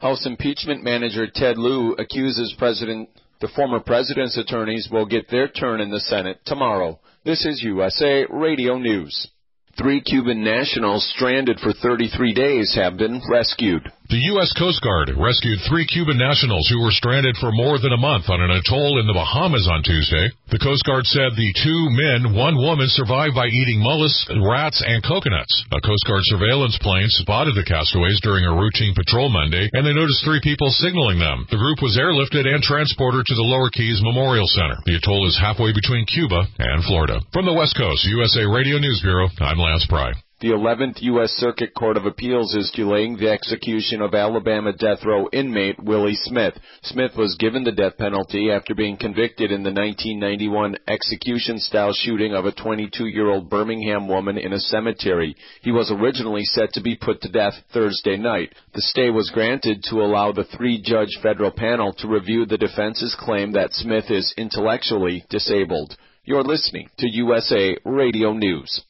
[0.00, 3.08] House impeachment manager Ted Lieu accuses President
[3.40, 6.98] the former president's attorneys will get their turn in the Senate tomorrow.
[7.24, 9.28] This is USA Radio News.
[9.76, 13.90] Three Cuban nationals stranded for 33 days have been rescued.
[14.12, 14.52] The U.S.
[14.60, 18.36] Coast Guard rescued three Cuban nationals who were stranded for more than a month on
[18.36, 20.28] an atoll in the Bahamas on Tuesday.
[20.52, 25.00] The Coast Guard said the two men, one woman, survived by eating mollusks, rats, and
[25.00, 25.56] coconuts.
[25.72, 29.96] A Coast Guard surveillance plane spotted the castaways during a routine patrol Monday, and they
[29.96, 31.48] noticed three people signaling them.
[31.48, 34.84] The group was airlifted and transported to the Lower Keys Memorial Center.
[34.84, 37.24] The atoll is halfway between Cuba and Florida.
[37.32, 40.12] From the West Coast, USA Radio News Bureau, I'm Lance Pry.
[40.44, 41.30] The 11th U.S.
[41.30, 46.52] Circuit Court of Appeals is delaying the execution of Alabama death row inmate Willie Smith.
[46.82, 52.44] Smith was given the death penalty after being convicted in the 1991 execution-style shooting of
[52.44, 55.34] a 22-year-old Birmingham woman in a cemetery.
[55.62, 58.54] He was originally set to be put to death Thursday night.
[58.74, 63.52] The stay was granted to allow the three-judge federal panel to review the defense's claim
[63.52, 65.96] that Smith is intellectually disabled.
[66.26, 68.84] You're listening to USA Radio News.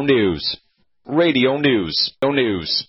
[0.00, 0.56] News.
[1.04, 2.14] Radio News.
[2.22, 2.88] No News.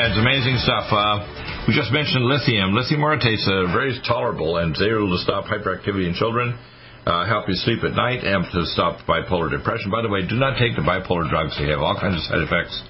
[0.00, 0.88] And our amazing stuff.
[0.88, 2.72] Uh, we just mentioned lithium.
[2.72, 6.56] Lithium orotate is uh, very tolerable and is able to stop hyperactivity in children,
[7.04, 9.90] uh, help you sleep at night, and to stop bipolar depression.
[9.90, 11.52] By the way, do not take the bipolar drugs.
[11.60, 12.80] They have all kinds of side effects,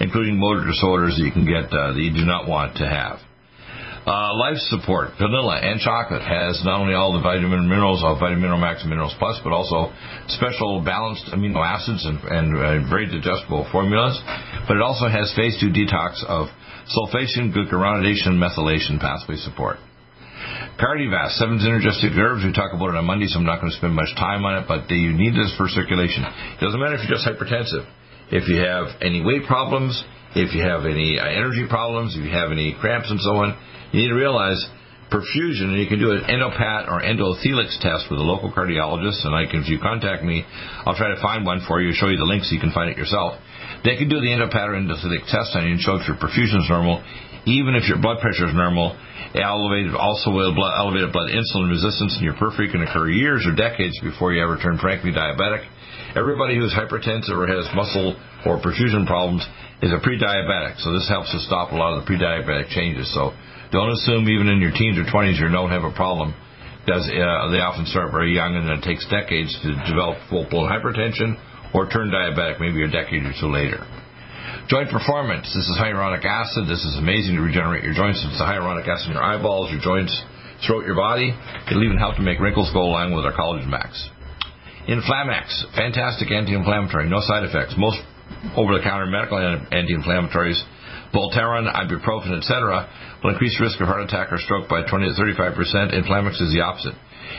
[0.00, 3.22] including motor disorders that you can get uh, that you do not want to have.
[4.06, 8.40] Uh, life support, vanilla and chocolate has not only all the vitamin minerals of Vitamin
[8.40, 9.92] Mineral Max and Minerals Plus, but also
[10.28, 14.16] special balanced amino acids and, and uh, very digestible formulas.
[14.66, 16.48] But it also has phase two detox of
[16.88, 19.76] sulfation, glucuronidation, methylation pathway support.
[20.80, 22.46] Cardiovasc, seven synergistic herbs.
[22.46, 24.62] We talk about it on Monday, so I'm not going to spend much time on
[24.62, 26.24] it, but you need this for circulation.
[26.24, 27.84] It doesn't matter if you're just hypertensive.
[28.30, 29.98] If you have any weight problems,
[30.36, 33.58] if you have any uh, energy problems, if you have any cramps and so on,
[33.92, 34.58] you need to realize
[35.10, 39.24] perfusion, and you can do an endopat or endothelix test with a local cardiologist.
[39.24, 40.44] And I can, if you contact me,
[40.84, 42.90] I'll try to find one for you, show you the link so you can find
[42.90, 43.40] it yourself.
[43.84, 46.60] They can do the endopat or endothelix test on you and show if your perfusion
[46.60, 47.02] is normal,
[47.46, 48.92] even if your blood pressure is normal.
[49.36, 53.98] Elevated, also blood, elevated blood insulin resistance in your periphery can occur years or decades
[54.00, 55.68] before you ever turn frankly diabetic.
[56.16, 58.16] Everybody who's hypertensive or has muscle
[58.48, 59.44] or perfusion problems
[59.82, 63.12] is a pre-diabetic, so this helps to stop a lot of the pre-diabetic changes.
[63.12, 63.36] So
[63.70, 66.34] don't assume even in your teens or 20s you don't have a problem.
[66.88, 71.36] Because uh, they often start very young, and it takes decades to develop full-blown hypertension
[71.74, 73.84] or turn diabetic, maybe a decade or two later.
[74.68, 75.46] Joint performance.
[75.48, 76.68] This is hyaluronic acid.
[76.68, 78.20] This is amazing to regenerate your joints.
[78.24, 80.12] It's the hyaluronic acid in your eyeballs, your joints,
[80.66, 81.34] throughout your body.
[81.70, 83.96] It'll even help to make wrinkles go along with our collagen max.
[84.88, 87.74] Inflamax, fantastic anti-inflammatory, no side effects.
[87.76, 88.00] Most
[88.56, 90.60] over-the-counter medical anti-inflammatories
[91.12, 92.88] Voltaren, ibuprofen, etc.,
[93.22, 95.92] will increase risk of heart attack or stroke by 20 to 35 percent.
[95.92, 96.94] Inflammex is the opposite.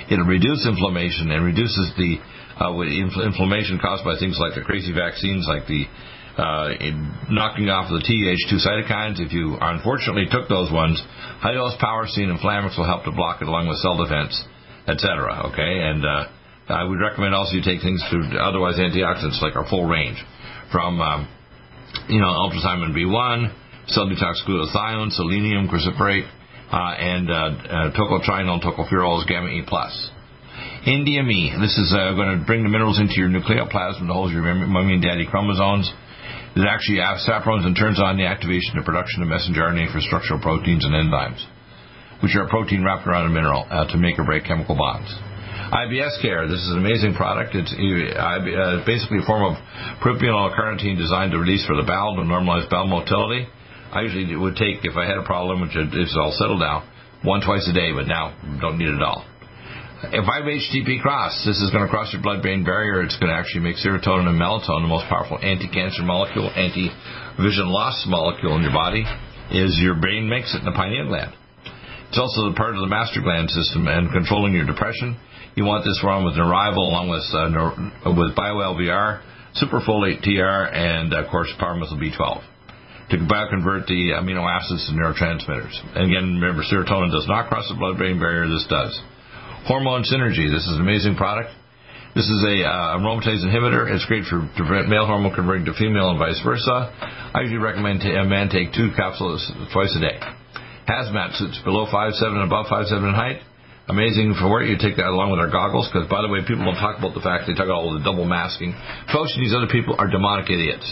[0.10, 2.18] It'll reduce inflammation and reduces the
[2.58, 5.86] uh, inflammation caused by things like the crazy vaccines, like the
[6.40, 6.72] uh,
[7.28, 9.20] knocking off the Th2 cytokines.
[9.20, 11.04] If you unfortunately took those ones,
[11.44, 14.32] high dose Powerstine and Inflammex will help to block it along with cell defense,
[14.88, 15.52] etc.
[15.52, 16.32] Okay, and uh,
[16.72, 20.24] I would recommend also you take things to otherwise antioxidants like our full range
[20.72, 21.28] from um,
[22.08, 26.24] you know ultrathiamine B1, cell detox glutathione, selenium, cruciferate,
[26.72, 29.92] uh, and uh, uh, tocotrienol, tocopherols, gamma E plus.
[30.88, 31.60] NDME.
[31.60, 34.94] This is uh, going to bring the minerals into your nucleoplasm to hold your mommy
[34.94, 35.92] and daddy chromosomes.
[36.56, 40.42] It actually chaperones and turns on the activation and production of messenger RNA for structural
[40.42, 41.46] proteins and enzymes,
[42.22, 45.14] which are a protein wrapped around a mineral uh, to make or break chemical bonds.
[45.70, 46.50] IBS Care.
[46.50, 47.54] This is an amazing product.
[47.54, 49.62] It's uh, basically a form of
[50.02, 53.46] propionyl carnitine designed to release for the bowel to normalize bowel motility.
[53.94, 56.90] I usually would take, if I had a problem, which is all settled now,
[57.22, 59.29] one twice a day, but now don't need it at all.
[60.00, 63.04] If I have HTP cross, this is going to cross your blood-brain barrier.
[63.04, 68.08] It's going to actually make serotonin and melatonin, the most powerful anti-cancer molecule, anti-vision loss
[68.08, 69.04] molecule in your body,
[69.52, 71.36] is your brain makes it in the pineal gland.
[72.08, 75.20] It's also the part of the master gland system and controlling your depression.
[75.60, 79.20] You want this one with Neurival along with uh, with BioLVR,
[79.60, 82.40] Superfolate TR, and of course Powermethyl B12
[83.12, 85.76] to bioconvert the amino acids to neurotransmitters.
[85.98, 88.48] And again, remember, serotonin does not cross the blood-brain barrier.
[88.48, 88.96] This does.
[89.68, 90.48] Hormone Synergy.
[90.48, 91.50] This is an amazing product.
[92.16, 93.86] This is a uh, aromatase inhibitor.
[93.86, 96.90] It's great for to prevent male hormone converting to female and vice versa.
[97.34, 100.18] I usually recommend a man take two capsules twice a day.
[100.90, 103.46] Hazmat suits below 5'7 and above 5'7 in height.
[103.90, 104.66] Amazing for work.
[104.66, 107.14] You take that along with our goggles because, by the way, people don't talk about
[107.14, 108.74] the fact they talk about all the double masking.
[109.14, 110.86] Folks, these other people are demonic idiots.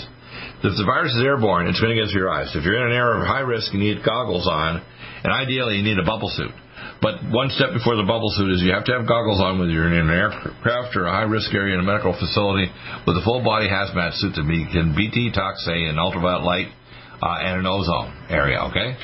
[0.62, 2.50] If the virus is airborne, it's going to get through your eyes.
[2.54, 4.82] If you're in an area of high risk, you need goggles on,
[5.26, 6.54] and ideally you need a bubble suit.
[7.02, 9.70] But one step before the bubble suit is you have to have goggles on whether
[9.70, 12.74] you're in an aircraft or a high risk area in a medical facility
[13.06, 16.70] with a full body hazmat suit that can beat detox, say, an ultraviolet light
[17.22, 18.98] uh, and an ozone area, okay?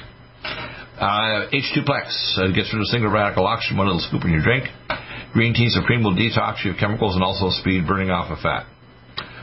[0.97, 4.41] Uh, H2 Plex uh, gets rid of single radical oxygen, one little scoop in your
[4.41, 4.65] drink.
[5.33, 8.65] Green tea supreme will detox you of chemicals and also speed burning off of fat.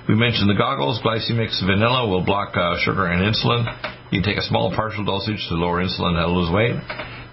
[0.09, 0.99] We mentioned the goggles.
[1.03, 3.63] Glycemic Vanilla will block uh, sugar and insulin.
[4.11, 6.75] You can take a small partial dosage to lower insulin and lose weight.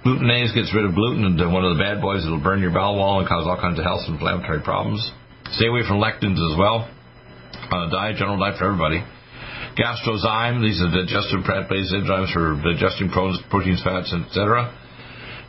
[0.05, 2.97] Glutenase gets rid of gluten and one of the bad boys that'll burn your bowel
[2.97, 5.01] wall and cause all kinds of health and inflammatory problems.
[5.57, 6.87] Stay away from lectins as well.
[7.71, 9.03] On a diet, general diet for everybody.
[9.77, 14.73] Gastrozyme, these are digestive plant-based enzymes for digesting proteins, fats, etc.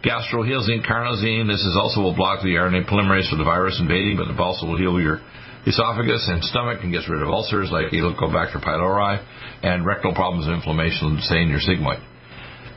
[0.04, 4.28] Gastrohealzine, carnosine, this is also will block the RNA polymerase for the virus invading, but
[4.28, 5.20] it also will heal your
[5.66, 9.24] esophagus and stomach and gets rid of ulcers like Helicobacter pylori
[9.62, 12.00] and rectal problems and inflammation, say in your sigmoid.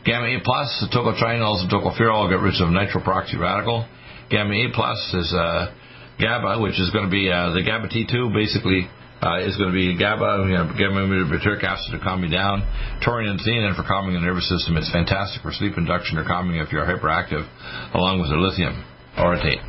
[0.04, 3.86] Gamma E plus, the tocotrienols and tocopherol get rid of nitroperoxy radical.
[4.30, 5.70] Gamma E plus is uh,
[6.18, 8.90] GABA, which is going to be uh, the GABA T2, basically.
[9.22, 12.66] Uh, is going to be GABA, you know, gamma butyric acid to calm you down.
[13.06, 14.74] Taurine and theanine for calming the nervous system.
[14.82, 17.46] It's fantastic for sleep induction or calming if you're hyperactive,
[17.94, 18.82] along with the lithium
[19.22, 19.62] orotate.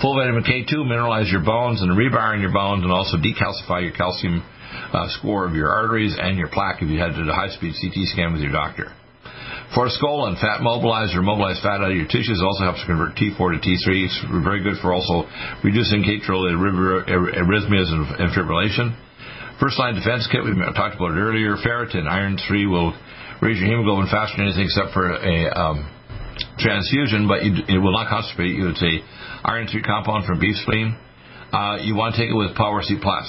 [0.00, 3.92] Full vitamin K2 mineralize your bones and rebar in your bones and also decalcify your
[3.92, 7.34] calcium uh, score of your arteries and your plaque if you had to do a
[7.34, 8.88] high-speed CT scan with your doctor.
[9.76, 13.60] Forskolin, fat mobilizer, mobilize fat out of your tissues, also helps to convert T4 to
[13.60, 13.86] T3.
[14.00, 15.28] It's very good for also
[15.62, 18.96] reducing atrial arrhythmias and fibrillation.
[19.60, 21.56] First line defense kit, we talked about it earlier.
[21.60, 22.96] Ferritin, iron 3 will
[23.42, 25.84] raise your hemoglobin faster than anything except for a um,
[26.58, 28.70] transfusion, but you, it will not constipate you.
[28.70, 29.02] It's a
[29.44, 30.96] iron 3 compound from beef spleen.
[31.52, 32.96] Uh, you want to take it with Power C+.
[33.00, 33.26] Plus.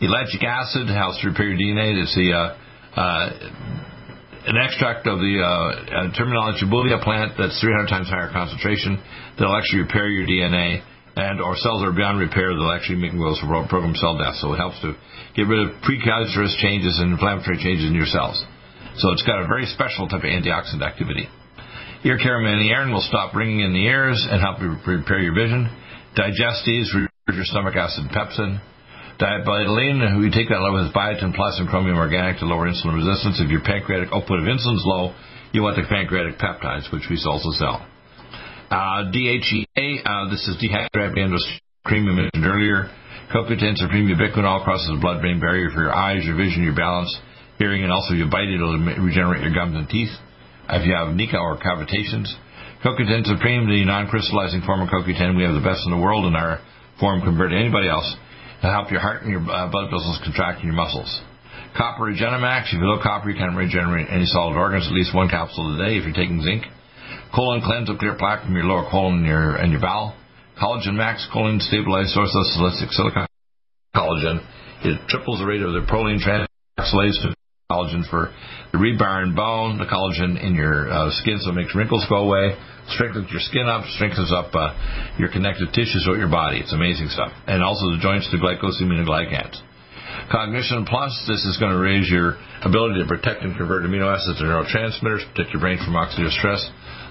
[0.00, 2.00] Ellagic acid helps to repair your DNA.
[2.00, 3.89] It's the uh, uh,
[4.46, 8.96] an extract of the uh, uh, Terminalia tubulia plant that's 300 times higher concentration
[9.36, 10.80] that'll actually repair your DNA
[11.16, 14.38] and our cells are beyond repair that'll actually make wells for program cell death.
[14.40, 14.96] So it helps to
[15.36, 18.38] get rid of precancerous changes and inflammatory changes in your cells.
[18.96, 21.28] So it's got a very special type of antioxidant activity.
[22.04, 25.68] Ear care Aaron will stop ringing in the ears and help you repair your vision.
[26.16, 28.60] Digestees reduce your stomach acid pepsin.
[29.20, 33.36] Diabetoline, we take that level with biotin plus chromium organic to lower insulin resistance.
[33.36, 35.12] If your pancreatic output of insulin is low,
[35.52, 37.84] you want the pancreatic peptides, which we also sell.
[38.72, 42.88] Uh, DHEA, uh, this is dehydroepiandrosterone cream we mentioned earlier.
[43.28, 47.12] CoQ10 Supreme Ubiquinol crosses the blood-brain barrier for your eyes, your vision, your balance,
[47.58, 50.16] hearing, and also if you bite it, it'll regenerate your gums and teeth.
[50.72, 52.32] If you have NICO or cavitations,
[52.80, 56.32] CoQ10 Supreme, the non-crystallizing form of CoQ10, we have the best in the world in
[56.32, 56.64] our
[56.96, 58.16] form compared to anybody else
[58.62, 61.08] to help your heart and your uh, blood vessels contract in your muscles.
[61.76, 62.74] Copper Regenemax.
[62.74, 64.86] If you low copper, you can't regenerate any solid organs.
[64.86, 66.64] At least one capsule a day if you're taking zinc.
[67.34, 70.16] Colon cleanse will clear plaque from your lower colon and your, and your bowel.
[70.60, 73.26] Collagen Max choline stabilized source of salicylic silica
[73.94, 74.44] collagen.
[74.84, 77.34] It triples the rate of the proline translation
[77.70, 78.34] collagen for
[78.72, 82.26] the rebar and bone, the collagen in your uh, skin so it makes wrinkles go
[82.26, 82.58] away,
[82.90, 84.74] strengthens your skin up, strengthens up uh,
[85.18, 86.58] your connective tissues throughout your body.
[86.58, 87.30] It's amazing stuff.
[87.46, 89.70] And also the joints to glycosaminoglycans.
[90.30, 94.38] Cognition Plus, this is going to raise your ability to protect and convert amino acids
[94.38, 96.62] to neurotransmitters, protect your brain from oxidative stress,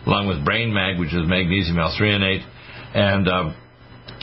[0.06, 2.44] along with Brain Mag, which is magnesium L-threonate,
[2.96, 3.52] and uh,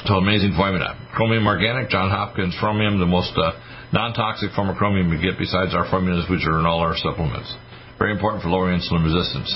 [0.04, 0.96] so amazing formula.
[1.14, 3.52] Chromium Organic, John Hopkins Chromium, the most uh,
[3.92, 7.52] non-toxic form of chromium we get besides our formulas, which are in all our supplements.
[7.98, 9.50] Very important for lowering insulin resistance.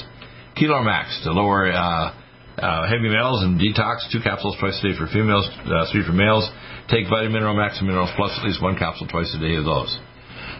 [0.57, 2.15] Keylor Max to lower uh,
[2.59, 4.05] uh, heavy metals and detox.
[4.13, 6.49] Two capsules twice a day for females, uh, three for males.
[6.89, 9.65] Take Vitamin Mineral Max and Minerals Plus at least one capsule twice a day of
[9.65, 9.93] those.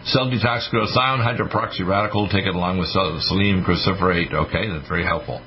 [0.05, 2.27] Cell detox glutathione, hydroperoxy radical.
[2.29, 4.33] Take it along with selenium cruciferate.
[4.33, 5.41] Okay, that's very helpful.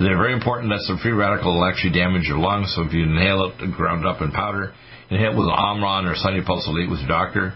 [0.00, 0.72] They're very important.
[0.72, 2.72] That's the free radical will actually damage your lungs.
[2.74, 4.72] So if you inhale it ground up in powder,
[5.12, 7.52] inhale it with Omron or Sunny Pulse Elite with your doctor.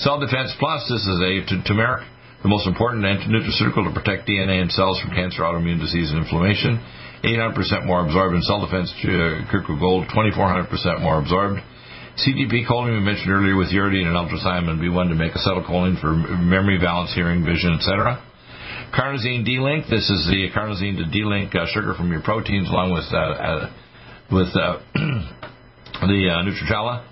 [0.00, 2.08] Cell Defense Plus, this is a t- turmeric,
[2.42, 6.80] the most important anti-nutraceutical to protect DNA and cells from cancer, autoimmune disease, and inflammation.
[7.24, 9.44] 800% more absorbed in Cell Defense uh,
[9.80, 11.60] Gold, 2400% more absorbed.
[12.16, 16.78] CDP choline we mentioned earlier with uridine and ultrathiamine B1 to make acetylcholine for memory,
[16.78, 18.24] balance, hearing, vision, etc.
[18.96, 19.84] Carnosine D-Link.
[19.90, 23.72] This is the carnosine to D-Link uh, sugar from your proteins, along with uh, uh,
[24.32, 24.80] with uh,
[26.02, 27.06] the uh, Nutricella.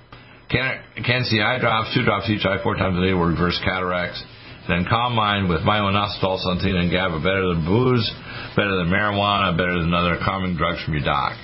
[0.50, 4.22] Can, Can-C eye drops, two drops each eye, four times a day will reverse cataracts.
[4.68, 8.04] Then Calm Mind with myo-inositol, Santina, and GABA, better than booze,
[8.56, 11.36] better than marijuana, better than other calming drugs from your doc.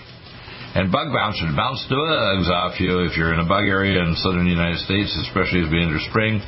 [0.72, 3.99] And Bug Bouncer to bounce the bugs off you if you're in a bug area
[4.01, 6.41] in southern United States, especially as we enter spring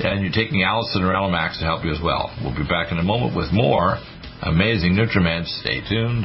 [0.00, 2.30] and you're taking Allicin or Allimax to help you as well.
[2.42, 3.98] We'll be back in a moment with more
[4.42, 5.50] amazing Nutriments.
[5.60, 6.24] Stay tuned.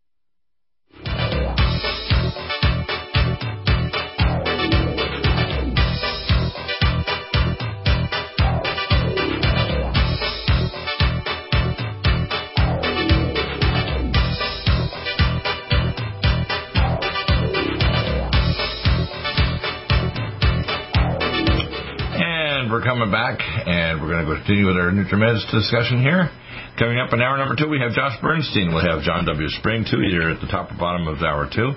[22.91, 26.27] coming back, and we're going to continue with our NutriMeds discussion here.
[26.75, 28.75] Coming up in hour number two, we have Josh Bernstein.
[28.75, 29.47] We'll have John W.
[29.63, 31.71] Spring, too, either at the top or bottom of hour two.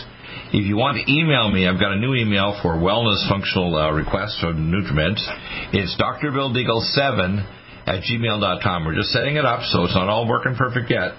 [0.56, 3.92] If you want to email me, I've got a new email for wellness functional uh,
[3.92, 5.20] requests from NutriMeds.
[5.76, 8.84] It's drbilldeagle7 at gmail.com.
[8.84, 11.12] We're just setting it up, so it's not all working perfect yet.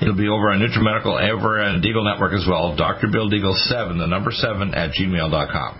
[0.00, 2.74] It'll be over on NutriMedical, over on Deagle Network as well.
[2.76, 3.08] Dr.
[3.10, 5.72] Bill Deagle 7, the number 7 at gmail.com.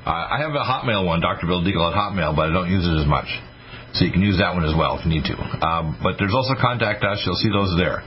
[0.00, 1.46] Uh, I have a Hotmail one, Dr.
[1.46, 3.28] Bill Deagle at Hotmail, but I don't use it as much.
[3.92, 5.36] So you can use that one as well if you need to.
[5.36, 7.20] Um, but there's also Contact Us.
[7.26, 8.00] You'll see those there.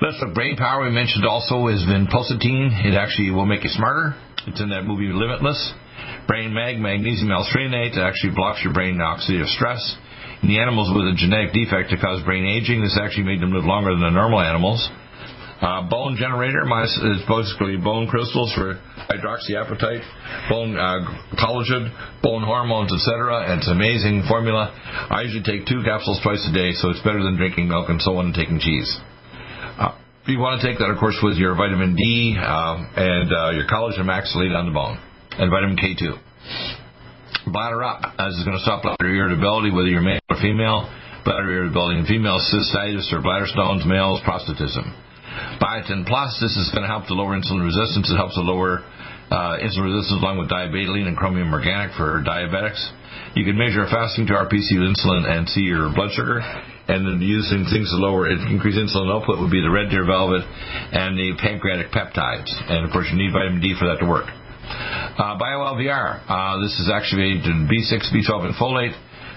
[0.00, 2.68] That's the brain power we mentioned also is pulsatine.
[2.84, 4.14] It actually will make you smarter.
[4.46, 5.58] It's in that movie Limitless.
[6.28, 7.96] Brain Mag, magnesium L-threonate.
[7.96, 9.80] It actually blocks your brain oxidative stress.
[10.44, 13.64] The animals with a genetic defect to cause brain aging, this actually made them live
[13.64, 14.76] longer than the normal animals.
[15.56, 18.76] Uh, bone generator is basically bone crystals for
[19.08, 20.04] hydroxyapatite,
[20.52, 21.00] bone uh,
[21.40, 21.88] collagen,
[22.20, 23.56] bone hormones, etc.
[23.56, 24.68] It's an amazing formula.
[25.08, 27.96] I usually take two capsules twice a day, so it's better than drinking milk and
[28.04, 28.92] so on and taking cheese.
[29.80, 29.96] Uh,
[30.28, 33.64] you want to take that, of course, with your vitamin D uh, and uh, your
[33.64, 35.00] collagen maxillate on the bone,
[35.40, 36.83] and vitamin K2
[37.46, 38.02] bladder up.
[38.16, 40.88] This is going to stop bladder irritability, whether you're male or female.
[41.24, 44.92] Bladder irritability in females, cystitis or bladder stones, males, prostatism.
[45.58, 48.12] Biotin Plus, this is going to help to lower insulin resistance.
[48.12, 48.84] It helps to lower
[49.32, 52.78] uh, insulin resistance along with diabetoline and chromium organic for diabetics.
[53.34, 56.38] You can measure fasting to RPC with insulin and see your blood sugar.
[56.86, 60.44] And then using things to lower increase insulin output would be the red deer velvet
[60.44, 62.52] and the pancreatic peptides.
[62.68, 64.28] And of course, you need vitamin D for that to work.
[64.64, 68.96] Uh, BioLVR, uh, this is activated in B6, B12, and folate.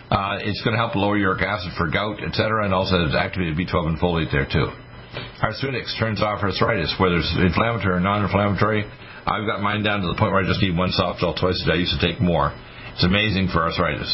[0.09, 3.57] Uh, it's going to help lower uric acid for gout, etc., and also it's activated
[3.59, 4.71] B12 and folate there too.
[5.43, 8.85] Arthritis turns off arthritis, whether it's inflammatory or non-inflammatory.
[9.27, 11.59] I've got mine down to the point where I just need one soft gel twice
[11.63, 11.75] a day.
[11.75, 12.55] I used to take more.
[12.95, 14.07] It's amazing for arthritis.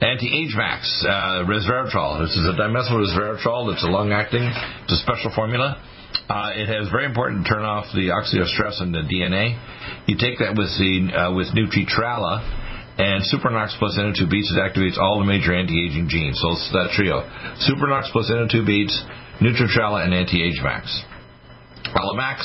[0.00, 2.20] Anti-Age Max, uh, resveratrol.
[2.20, 4.44] This is a dimethyl resveratrol that's a long-acting.
[4.84, 5.80] It's a special formula.
[6.28, 9.56] Uh, it has very important to turn off the oxidative stress in the DNA.
[10.04, 12.44] You take that with the uh, with Nutritrala
[13.00, 14.52] and Supernox plus NO2 beats.
[14.52, 16.36] It activates all the major anti-aging genes.
[16.44, 17.24] So it's that trio:
[17.64, 18.92] Supernox plus NO2 beats,
[19.40, 20.92] Nutritrala, and Anti-Age Max.
[21.96, 22.44] Allimax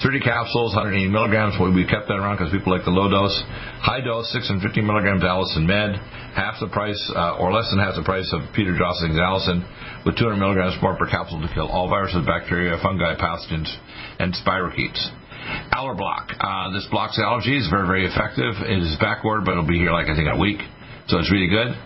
[0.00, 1.60] 30 capsules, 180 milligrams.
[1.60, 3.36] We kept that around because people like the low dose.
[3.84, 6.00] High dose, 6 and 50 milligrams Allicin Med,
[6.32, 9.60] half the price uh, or less than half the price of Peter Josling's Allicin,
[10.08, 13.68] with 200 milligrams more per capsule to kill all viruses, bacteria, fungi, pathogens,
[14.16, 15.04] and spirochetes.
[15.76, 16.32] Allerblock.
[16.40, 18.56] Uh, this blocks allergies, very, very effective.
[18.64, 20.64] It is backward, but it'll be here like I think a week,
[21.12, 21.76] so it's really good.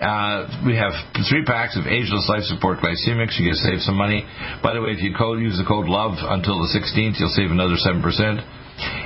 [0.00, 0.96] Uh, we have
[1.28, 3.36] three packs of ageless life support glycemics.
[3.36, 4.24] You can save some money.
[4.64, 7.52] By the way, if you code, use the code LOVE until the 16th, you'll save
[7.52, 8.00] another 7%.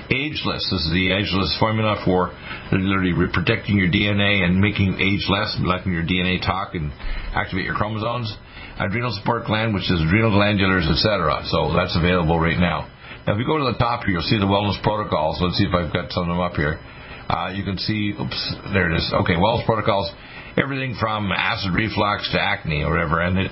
[0.06, 0.62] Ageless.
[0.70, 2.30] This is the ageless formula for
[2.70, 6.94] literally protecting your DNA and making age less, letting your DNA talk and
[7.34, 8.30] activate your chromosomes.
[8.78, 11.42] Adrenal support gland, which is adrenal glandulars, etc.
[11.50, 12.86] So that's available right now.
[13.26, 15.42] Now, if you go to the top here, you'll see the wellness protocols.
[15.42, 16.78] Let's see if I've got some of them up here.
[17.26, 18.38] Uh, you can see, oops,
[18.70, 19.10] there it is.
[19.24, 20.12] Okay, wellness protocols,
[20.56, 23.20] everything from acid reflux to acne or whatever.
[23.20, 23.50] And it,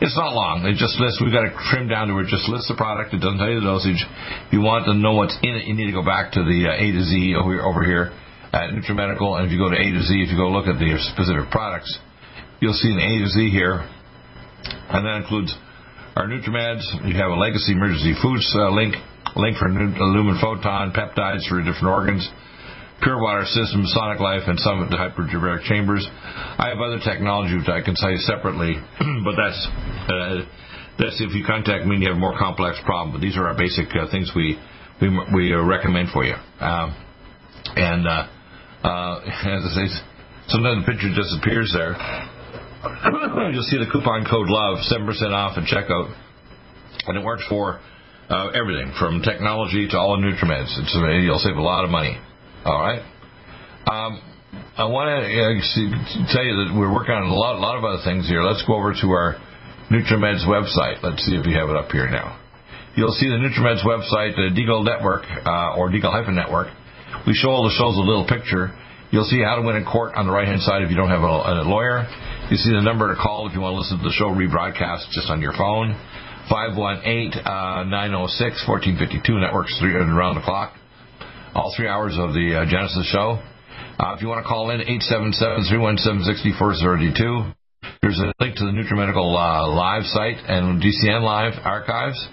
[0.00, 0.66] it's not long.
[0.68, 3.14] It just lists, we've got to trim down to where it just lists the product.
[3.14, 4.02] It doesn't tell you the dosage.
[4.48, 6.68] If you want to know what's in it, you need to go back to the
[6.68, 8.06] uh, A to Z over here, over here
[8.52, 9.38] at NutriMedical.
[9.40, 11.48] And if you go to A to Z, if you go look at the specific
[11.48, 11.88] products,
[12.60, 13.80] you'll see an A to Z here.
[14.92, 15.56] And that includes
[16.14, 17.08] our NutriMeds.
[17.08, 18.94] You have a Legacy Emergency Foods uh, link,
[19.34, 22.28] link for Lumen Photon, peptides for different organs
[23.02, 26.06] Pure Water System, Sonic Life, and some of the hyperbaric chambers.
[26.06, 28.78] I have other technology which I can you separately,
[29.26, 29.60] but that's
[30.06, 30.46] uh,
[31.02, 33.10] that's if you contact me and you have a more complex problem.
[33.10, 34.54] But these are our basic uh, things we
[35.02, 36.38] we we uh, recommend for you.
[36.62, 36.94] Um,
[37.74, 38.30] and uh,
[38.86, 39.14] uh,
[39.50, 39.86] as I say,
[40.46, 41.98] sometimes the picture disappears there.
[43.50, 46.14] You'll see the coupon code LOVE, seven percent off at checkout,
[47.06, 47.80] and it works for
[48.30, 50.70] uh, everything from technology to all the NutriMeds.
[50.78, 50.94] It's,
[51.26, 52.18] you'll save a lot of money.
[52.62, 53.02] All right.
[53.90, 54.22] Um,
[54.78, 57.82] I want to uh, tell you that we're working on a lot, a lot of
[57.82, 58.46] other things here.
[58.46, 59.34] Let's go over to our
[59.90, 61.02] NutriMeds website.
[61.02, 62.38] Let's see if we have it up here now.
[62.94, 66.70] You'll see the NutriMeds website, the Deagle Network, uh, or Deagle Network.
[67.26, 68.70] We show all the shows a little picture.
[69.10, 71.10] You'll see how to win in court on the right hand side if you don't
[71.10, 72.06] have a, a lawyer.
[72.46, 75.10] You see the number to call if you want to listen to the show rebroadcast
[75.10, 75.98] just on your phone.
[76.46, 80.78] 518 uh, 906 1452 networks three around the clock
[81.54, 83.36] all three hours of the uh, Genesis show.
[84.00, 87.52] Uh, if you want to call in, 877-317-6432.
[88.00, 92.26] There's a link to the NutriMedical uh, live site and GCN live archives.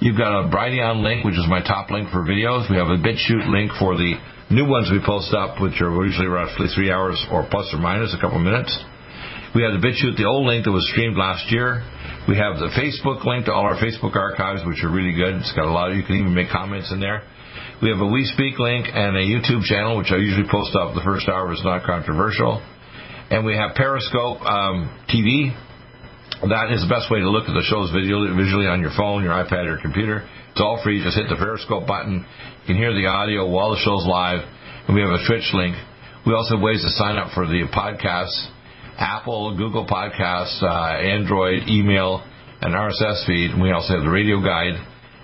[0.00, 2.70] You've got a Brighteon link, which is my top link for videos.
[2.70, 4.14] We have a BitChute link for the
[4.50, 8.14] new ones we post up, which are usually roughly three hours or plus or minus
[8.16, 8.72] a couple minutes.
[9.54, 11.84] We have the BitChute, the old link that was streamed last year.
[12.28, 15.36] We have the Facebook link to all our Facebook archives, which are really good.
[15.36, 17.22] It's got a lot of, you can even make comments in there.
[17.80, 20.98] We have a We Speak link and a YouTube channel, which I usually post up
[20.98, 22.58] the first hour is not controversial.
[23.30, 25.54] And we have Periscope um, TV.
[26.42, 29.22] That is the best way to look at the shows visually, visually on your phone,
[29.22, 30.26] your iPad, or computer.
[30.50, 30.98] It's all free.
[31.06, 32.26] Just hit the Periscope button.
[32.66, 34.42] You can hear the audio while the show's live.
[34.90, 35.78] And we have a Twitch link.
[36.26, 38.50] We also have ways to sign up for the podcasts
[38.98, 42.26] Apple, Google Podcasts, uh, Android, email,
[42.60, 43.54] and RSS feed.
[43.54, 44.74] And we also have the radio guide,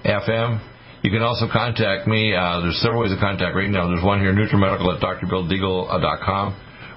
[0.07, 0.63] FM,
[1.05, 2.33] you can also contact me.
[2.33, 3.93] Uh, there's several ways to contact right now.
[3.93, 6.47] There's one here, NutriMedical at drbilldeagle.com.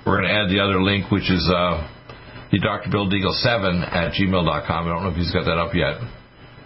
[0.07, 1.83] We're going to add the other link, which is uh,
[2.47, 4.79] the drbilldeagle7 at gmail.com.
[4.79, 5.99] I don't know if he's got that up yet.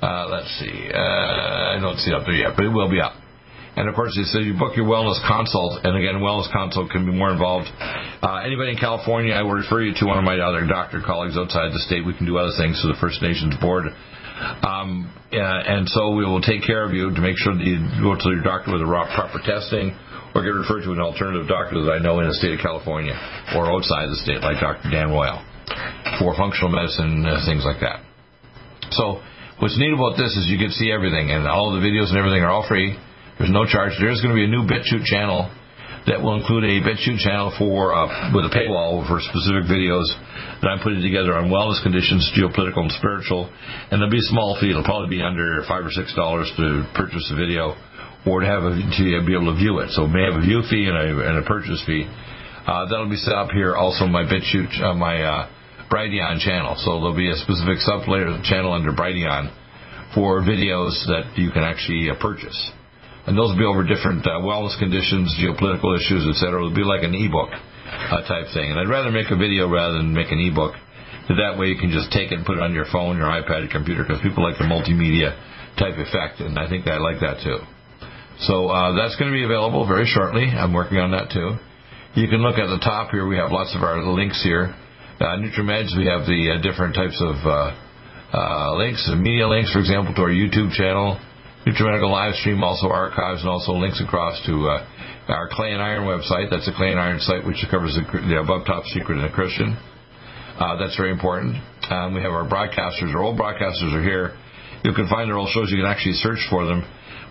[0.06, 0.94] Uh, let's see.
[0.94, 3.18] Uh, I don't see it up there yet, but it will be up.
[3.74, 7.10] And of course, it says you book your wellness consult, and again, wellness consult can
[7.10, 7.74] be more involved.
[8.22, 11.34] Uh, anybody in California, I will refer you to one of my other doctor colleagues
[11.42, 12.06] outside the state.
[12.06, 13.90] We can do other things through the First Nations Board
[14.42, 18.18] um, and so we will take care of you to make sure that you go
[18.18, 19.94] to your doctor with the proper testing
[20.34, 23.14] or get referred to an alternative doctor that I know in the state of California
[23.56, 24.90] or outside the state, like Dr.
[24.90, 25.44] Dan Royal,
[26.20, 28.04] for functional medicine, uh, things like that.
[28.96, 29.20] So
[29.60, 32.44] what's neat about this is you can see everything, and all the videos and everything
[32.44, 32.96] are all free.
[33.40, 33.94] There's no charge.
[34.00, 35.52] There's going to be a new BitChute channel
[36.08, 40.10] that will include a BitChute channel for uh, with a paywall for specific videos
[40.62, 43.50] that I'm putting together on wellness conditions, geopolitical and spiritual.
[43.90, 44.74] And there'll be a small fee.
[44.74, 47.78] It'll probably be under five or six dollars to purchase a video
[48.26, 49.94] or to have a, to be able to view it.
[49.94, 52.06] So it may have a view fee and a, and a purchase fee.
[52.06, 53.76] Uh, that'll be set up here.
[53.76, 55.50] Also, my BitChute, uh, my uh,
[55.90, 56.76] Brighteon channel.
[56.78, 59.54] So there'll be a specific sublayer channel under Brighteon
[60.14, 62.72] for videos that you can actually uh, purchase
[63.28, 66.58] and those will be over different uh, wellness conditions, geopolitical issues, etc.
[66.58, 68.72] It'll be like an ebook uh, type thing.
[68.72, 70.74] And I'd rather make a video rather than make an ebook.
[71.30, 73.70] That way you can just take it and put it on your phone, your iPad,
[73.70, 75.38] your computer, because people like the multimedia
[75.80, 77.62] type effect, and I think I like that too.
[78.44, 80.50] So uh, that's going to be available very shortly.
[80.50, 81.56] I'm working on that too.
[82.20, 83.28] You can look at the top here.
[83.28, 84.76] We have lots of our links here.
[85.22, 87.72] Uh, NutriMeds, we have the uh, different types of uh,
[88.34, 91.22] uh, links, media links, for example, to our YouTube channel,
[91.66, 94.88] NutriMedical live stream also archives and also links across to uh,
[95.30, 96.50] our Clay and Iron website.
[96.50, 99.30] That's a Clay and Iron site which covers the, the above top secret in the
[99.30, 99.78] Christian.
[100.58, 101.62] Uh, that's very important.
[101.90, 103.14] Um, we have our broadcasters.
[103.14, 104.34] Our old broadcasters are here.
[104.84, 105.70] You can find their old shows.
[105.70, 106.82] You can actually search for them.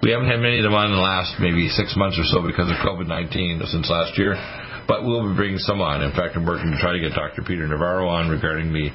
[0.02, 2.40] We haven't had many of them on in the last maybe six months or so
[2.46, 4.38] because of COVID-19 since last year.
[4.86, 6.02] But we'll be bringing some on.
[6.02, 7.42] In fact, I'm working to try to get Dr.
[7.42, 8.90] Peter Navarro on regarding the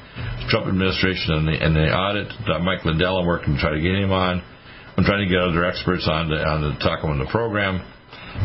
[0.48, 2.32] Trump administration and the, and the audit.
[2.48, 4.42] Uh, Mike Lindell, I'm working to try to get him on.
[4.96, 7.84] I'm trying to get other experts on to, on to talk on the program.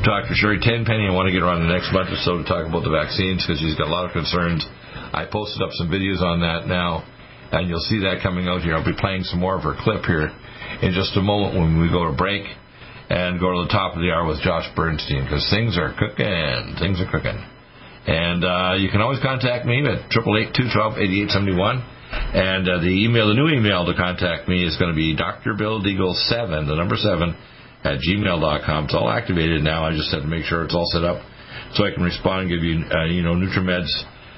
[0.03, 0.35] Dr.
[0.35, 2.67] Sherry Tenpenny, I want to get her on the next month or so to talk
[2.67, 4.59] about the vaccines because she's got a lot of concerns.
[5.15, 7.07] I posted up some videos on that now,
[7.55, 8.75] and you'll see that coming out here.
[8.75, 10.27] I'll be playing some more of her clip here
[10.83, 12.43] in just a moment when we go to break
[13.07, 16.75] and go to the top of the hour with Josh Bernstein because things are cooking.
[16.83, 17.39] Things are cooking.
[18.07, 22.00] And uh, you can always contact me at 888 212 8871.
[22.11, 25.55] And uh, the email, the new email to contact me is going to be Dr.
[25.55, 27.35] Bill Deagle seven, the number seven,
[27.83, 28.85] at gmail.com.
[28.85, 29.85] It's all activated now.
[29.85, 31.23] I just had to make sure it's all set up
[31.73, 33.91] so I can respond and give you, uh, you know, NutriMeds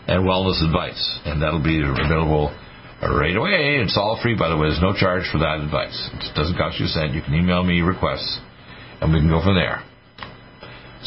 [0.05, 1.01] and wellness advice.
[1.26, 2.53] And that'll be available
[3.01, 3.82] right away.
[3.82, 4.69] It's all free, by the way.
[4.69, 5.97] There's no charge for that advice.
[6.13, 7.13] It doesn't cost you a cent.
[7.13, 8.39] You can email me requests,
[9.01, 9.82] and we can go from there.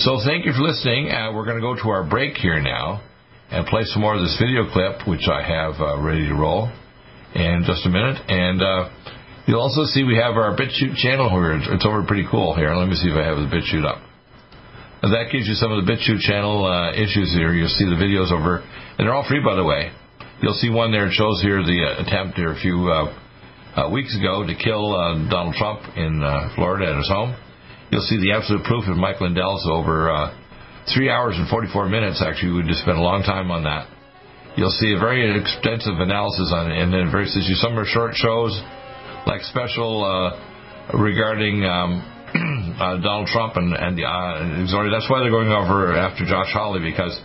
[0.02, 1.10] So thank you for listening.
[1.10, 3.02] Uh, we're going to go to our break here now
[3.50, 6.70] and play some more of this video clip, which I have uh, ready to roll
[7.34, 8.18] in just a minute.
[8.28, 8.90] And uh,
[9.46, 11.54] you'll also see we have our BitChute channel here.
[11.74, 12.74] It's over pretty cool here.
[12.74, 14.02] Let me see if I have the BitChute up.
[15.02, 17.52] And that gives you some of the BitChute channel uh, issues here.
[17.52, 18.64] You'll see the videos over,
[18.98, 19.92] and they're all free, by the way.
[20.42, 21.06] You'll see one there.
[21.06, 23.14] It shows here the uh, attempt here a few uh,
[23.76, 26.20] uh, weeks ago to kill uh, Donald Trump in
[26.56, 27.36] Florida at his home.
[27.92, 30.10] You'll see the absolute proof of Mike Lindell's over
[30.92, 32.22] three hours and 44 minutes.
[32.22, 33.88] Actually, we just spent a long time on that.
[34.56, 38.56] You'll see a very extensive analysis on it, and then very some are short shows,
[39.26, 42.00] like special uh, regarding um,
[42.80, 46.80] uh, Donald Trump and and the uh, That's why they're going over after Josh Hawley
[46.80, 47.20] because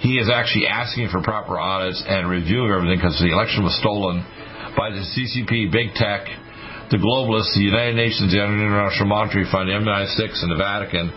[0.00, 4.24] he is actually asking for proper audits and reviewing everything because the election was stolen
[4.74, 6.26] by the CCP, big tech,
[6.90, 11.12] the globalists, the United Nations, the International Monetary Fund, the MI6, and the Vatican.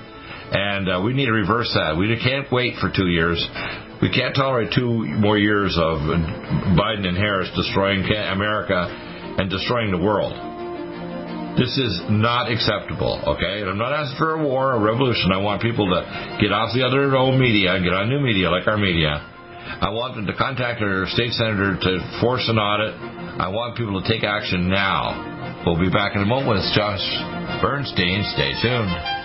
[0.51, 1.97] And uh, we need to reverse that.
[1.97, 3.41] We can't wait for two years.
[4.01, 5.99] We can't tolerate two more years of
[6.77, 8.85] Biden and Harris destroying America
[9.39, 10.33] and destroying the world.
[11.57, 13.63] This is not acceptable, okay?
[13.63, 15.31] And I'm not asking for a war or a revolution.
[15.31, 16.03] I want people to
[16.43, 19.23] get off the other old media and get on new media like our media.
[19.79, 22.93] I want them to contact their state senator to force an audit.
[23.39, 25.63] I want people to take action now.
[25.65, 27.03] We'll be back in a moment with Josh
[27.63, 28.23] Bernstein.
[28.35, 29.24] Stay tuned.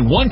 [0.00, 0.31] One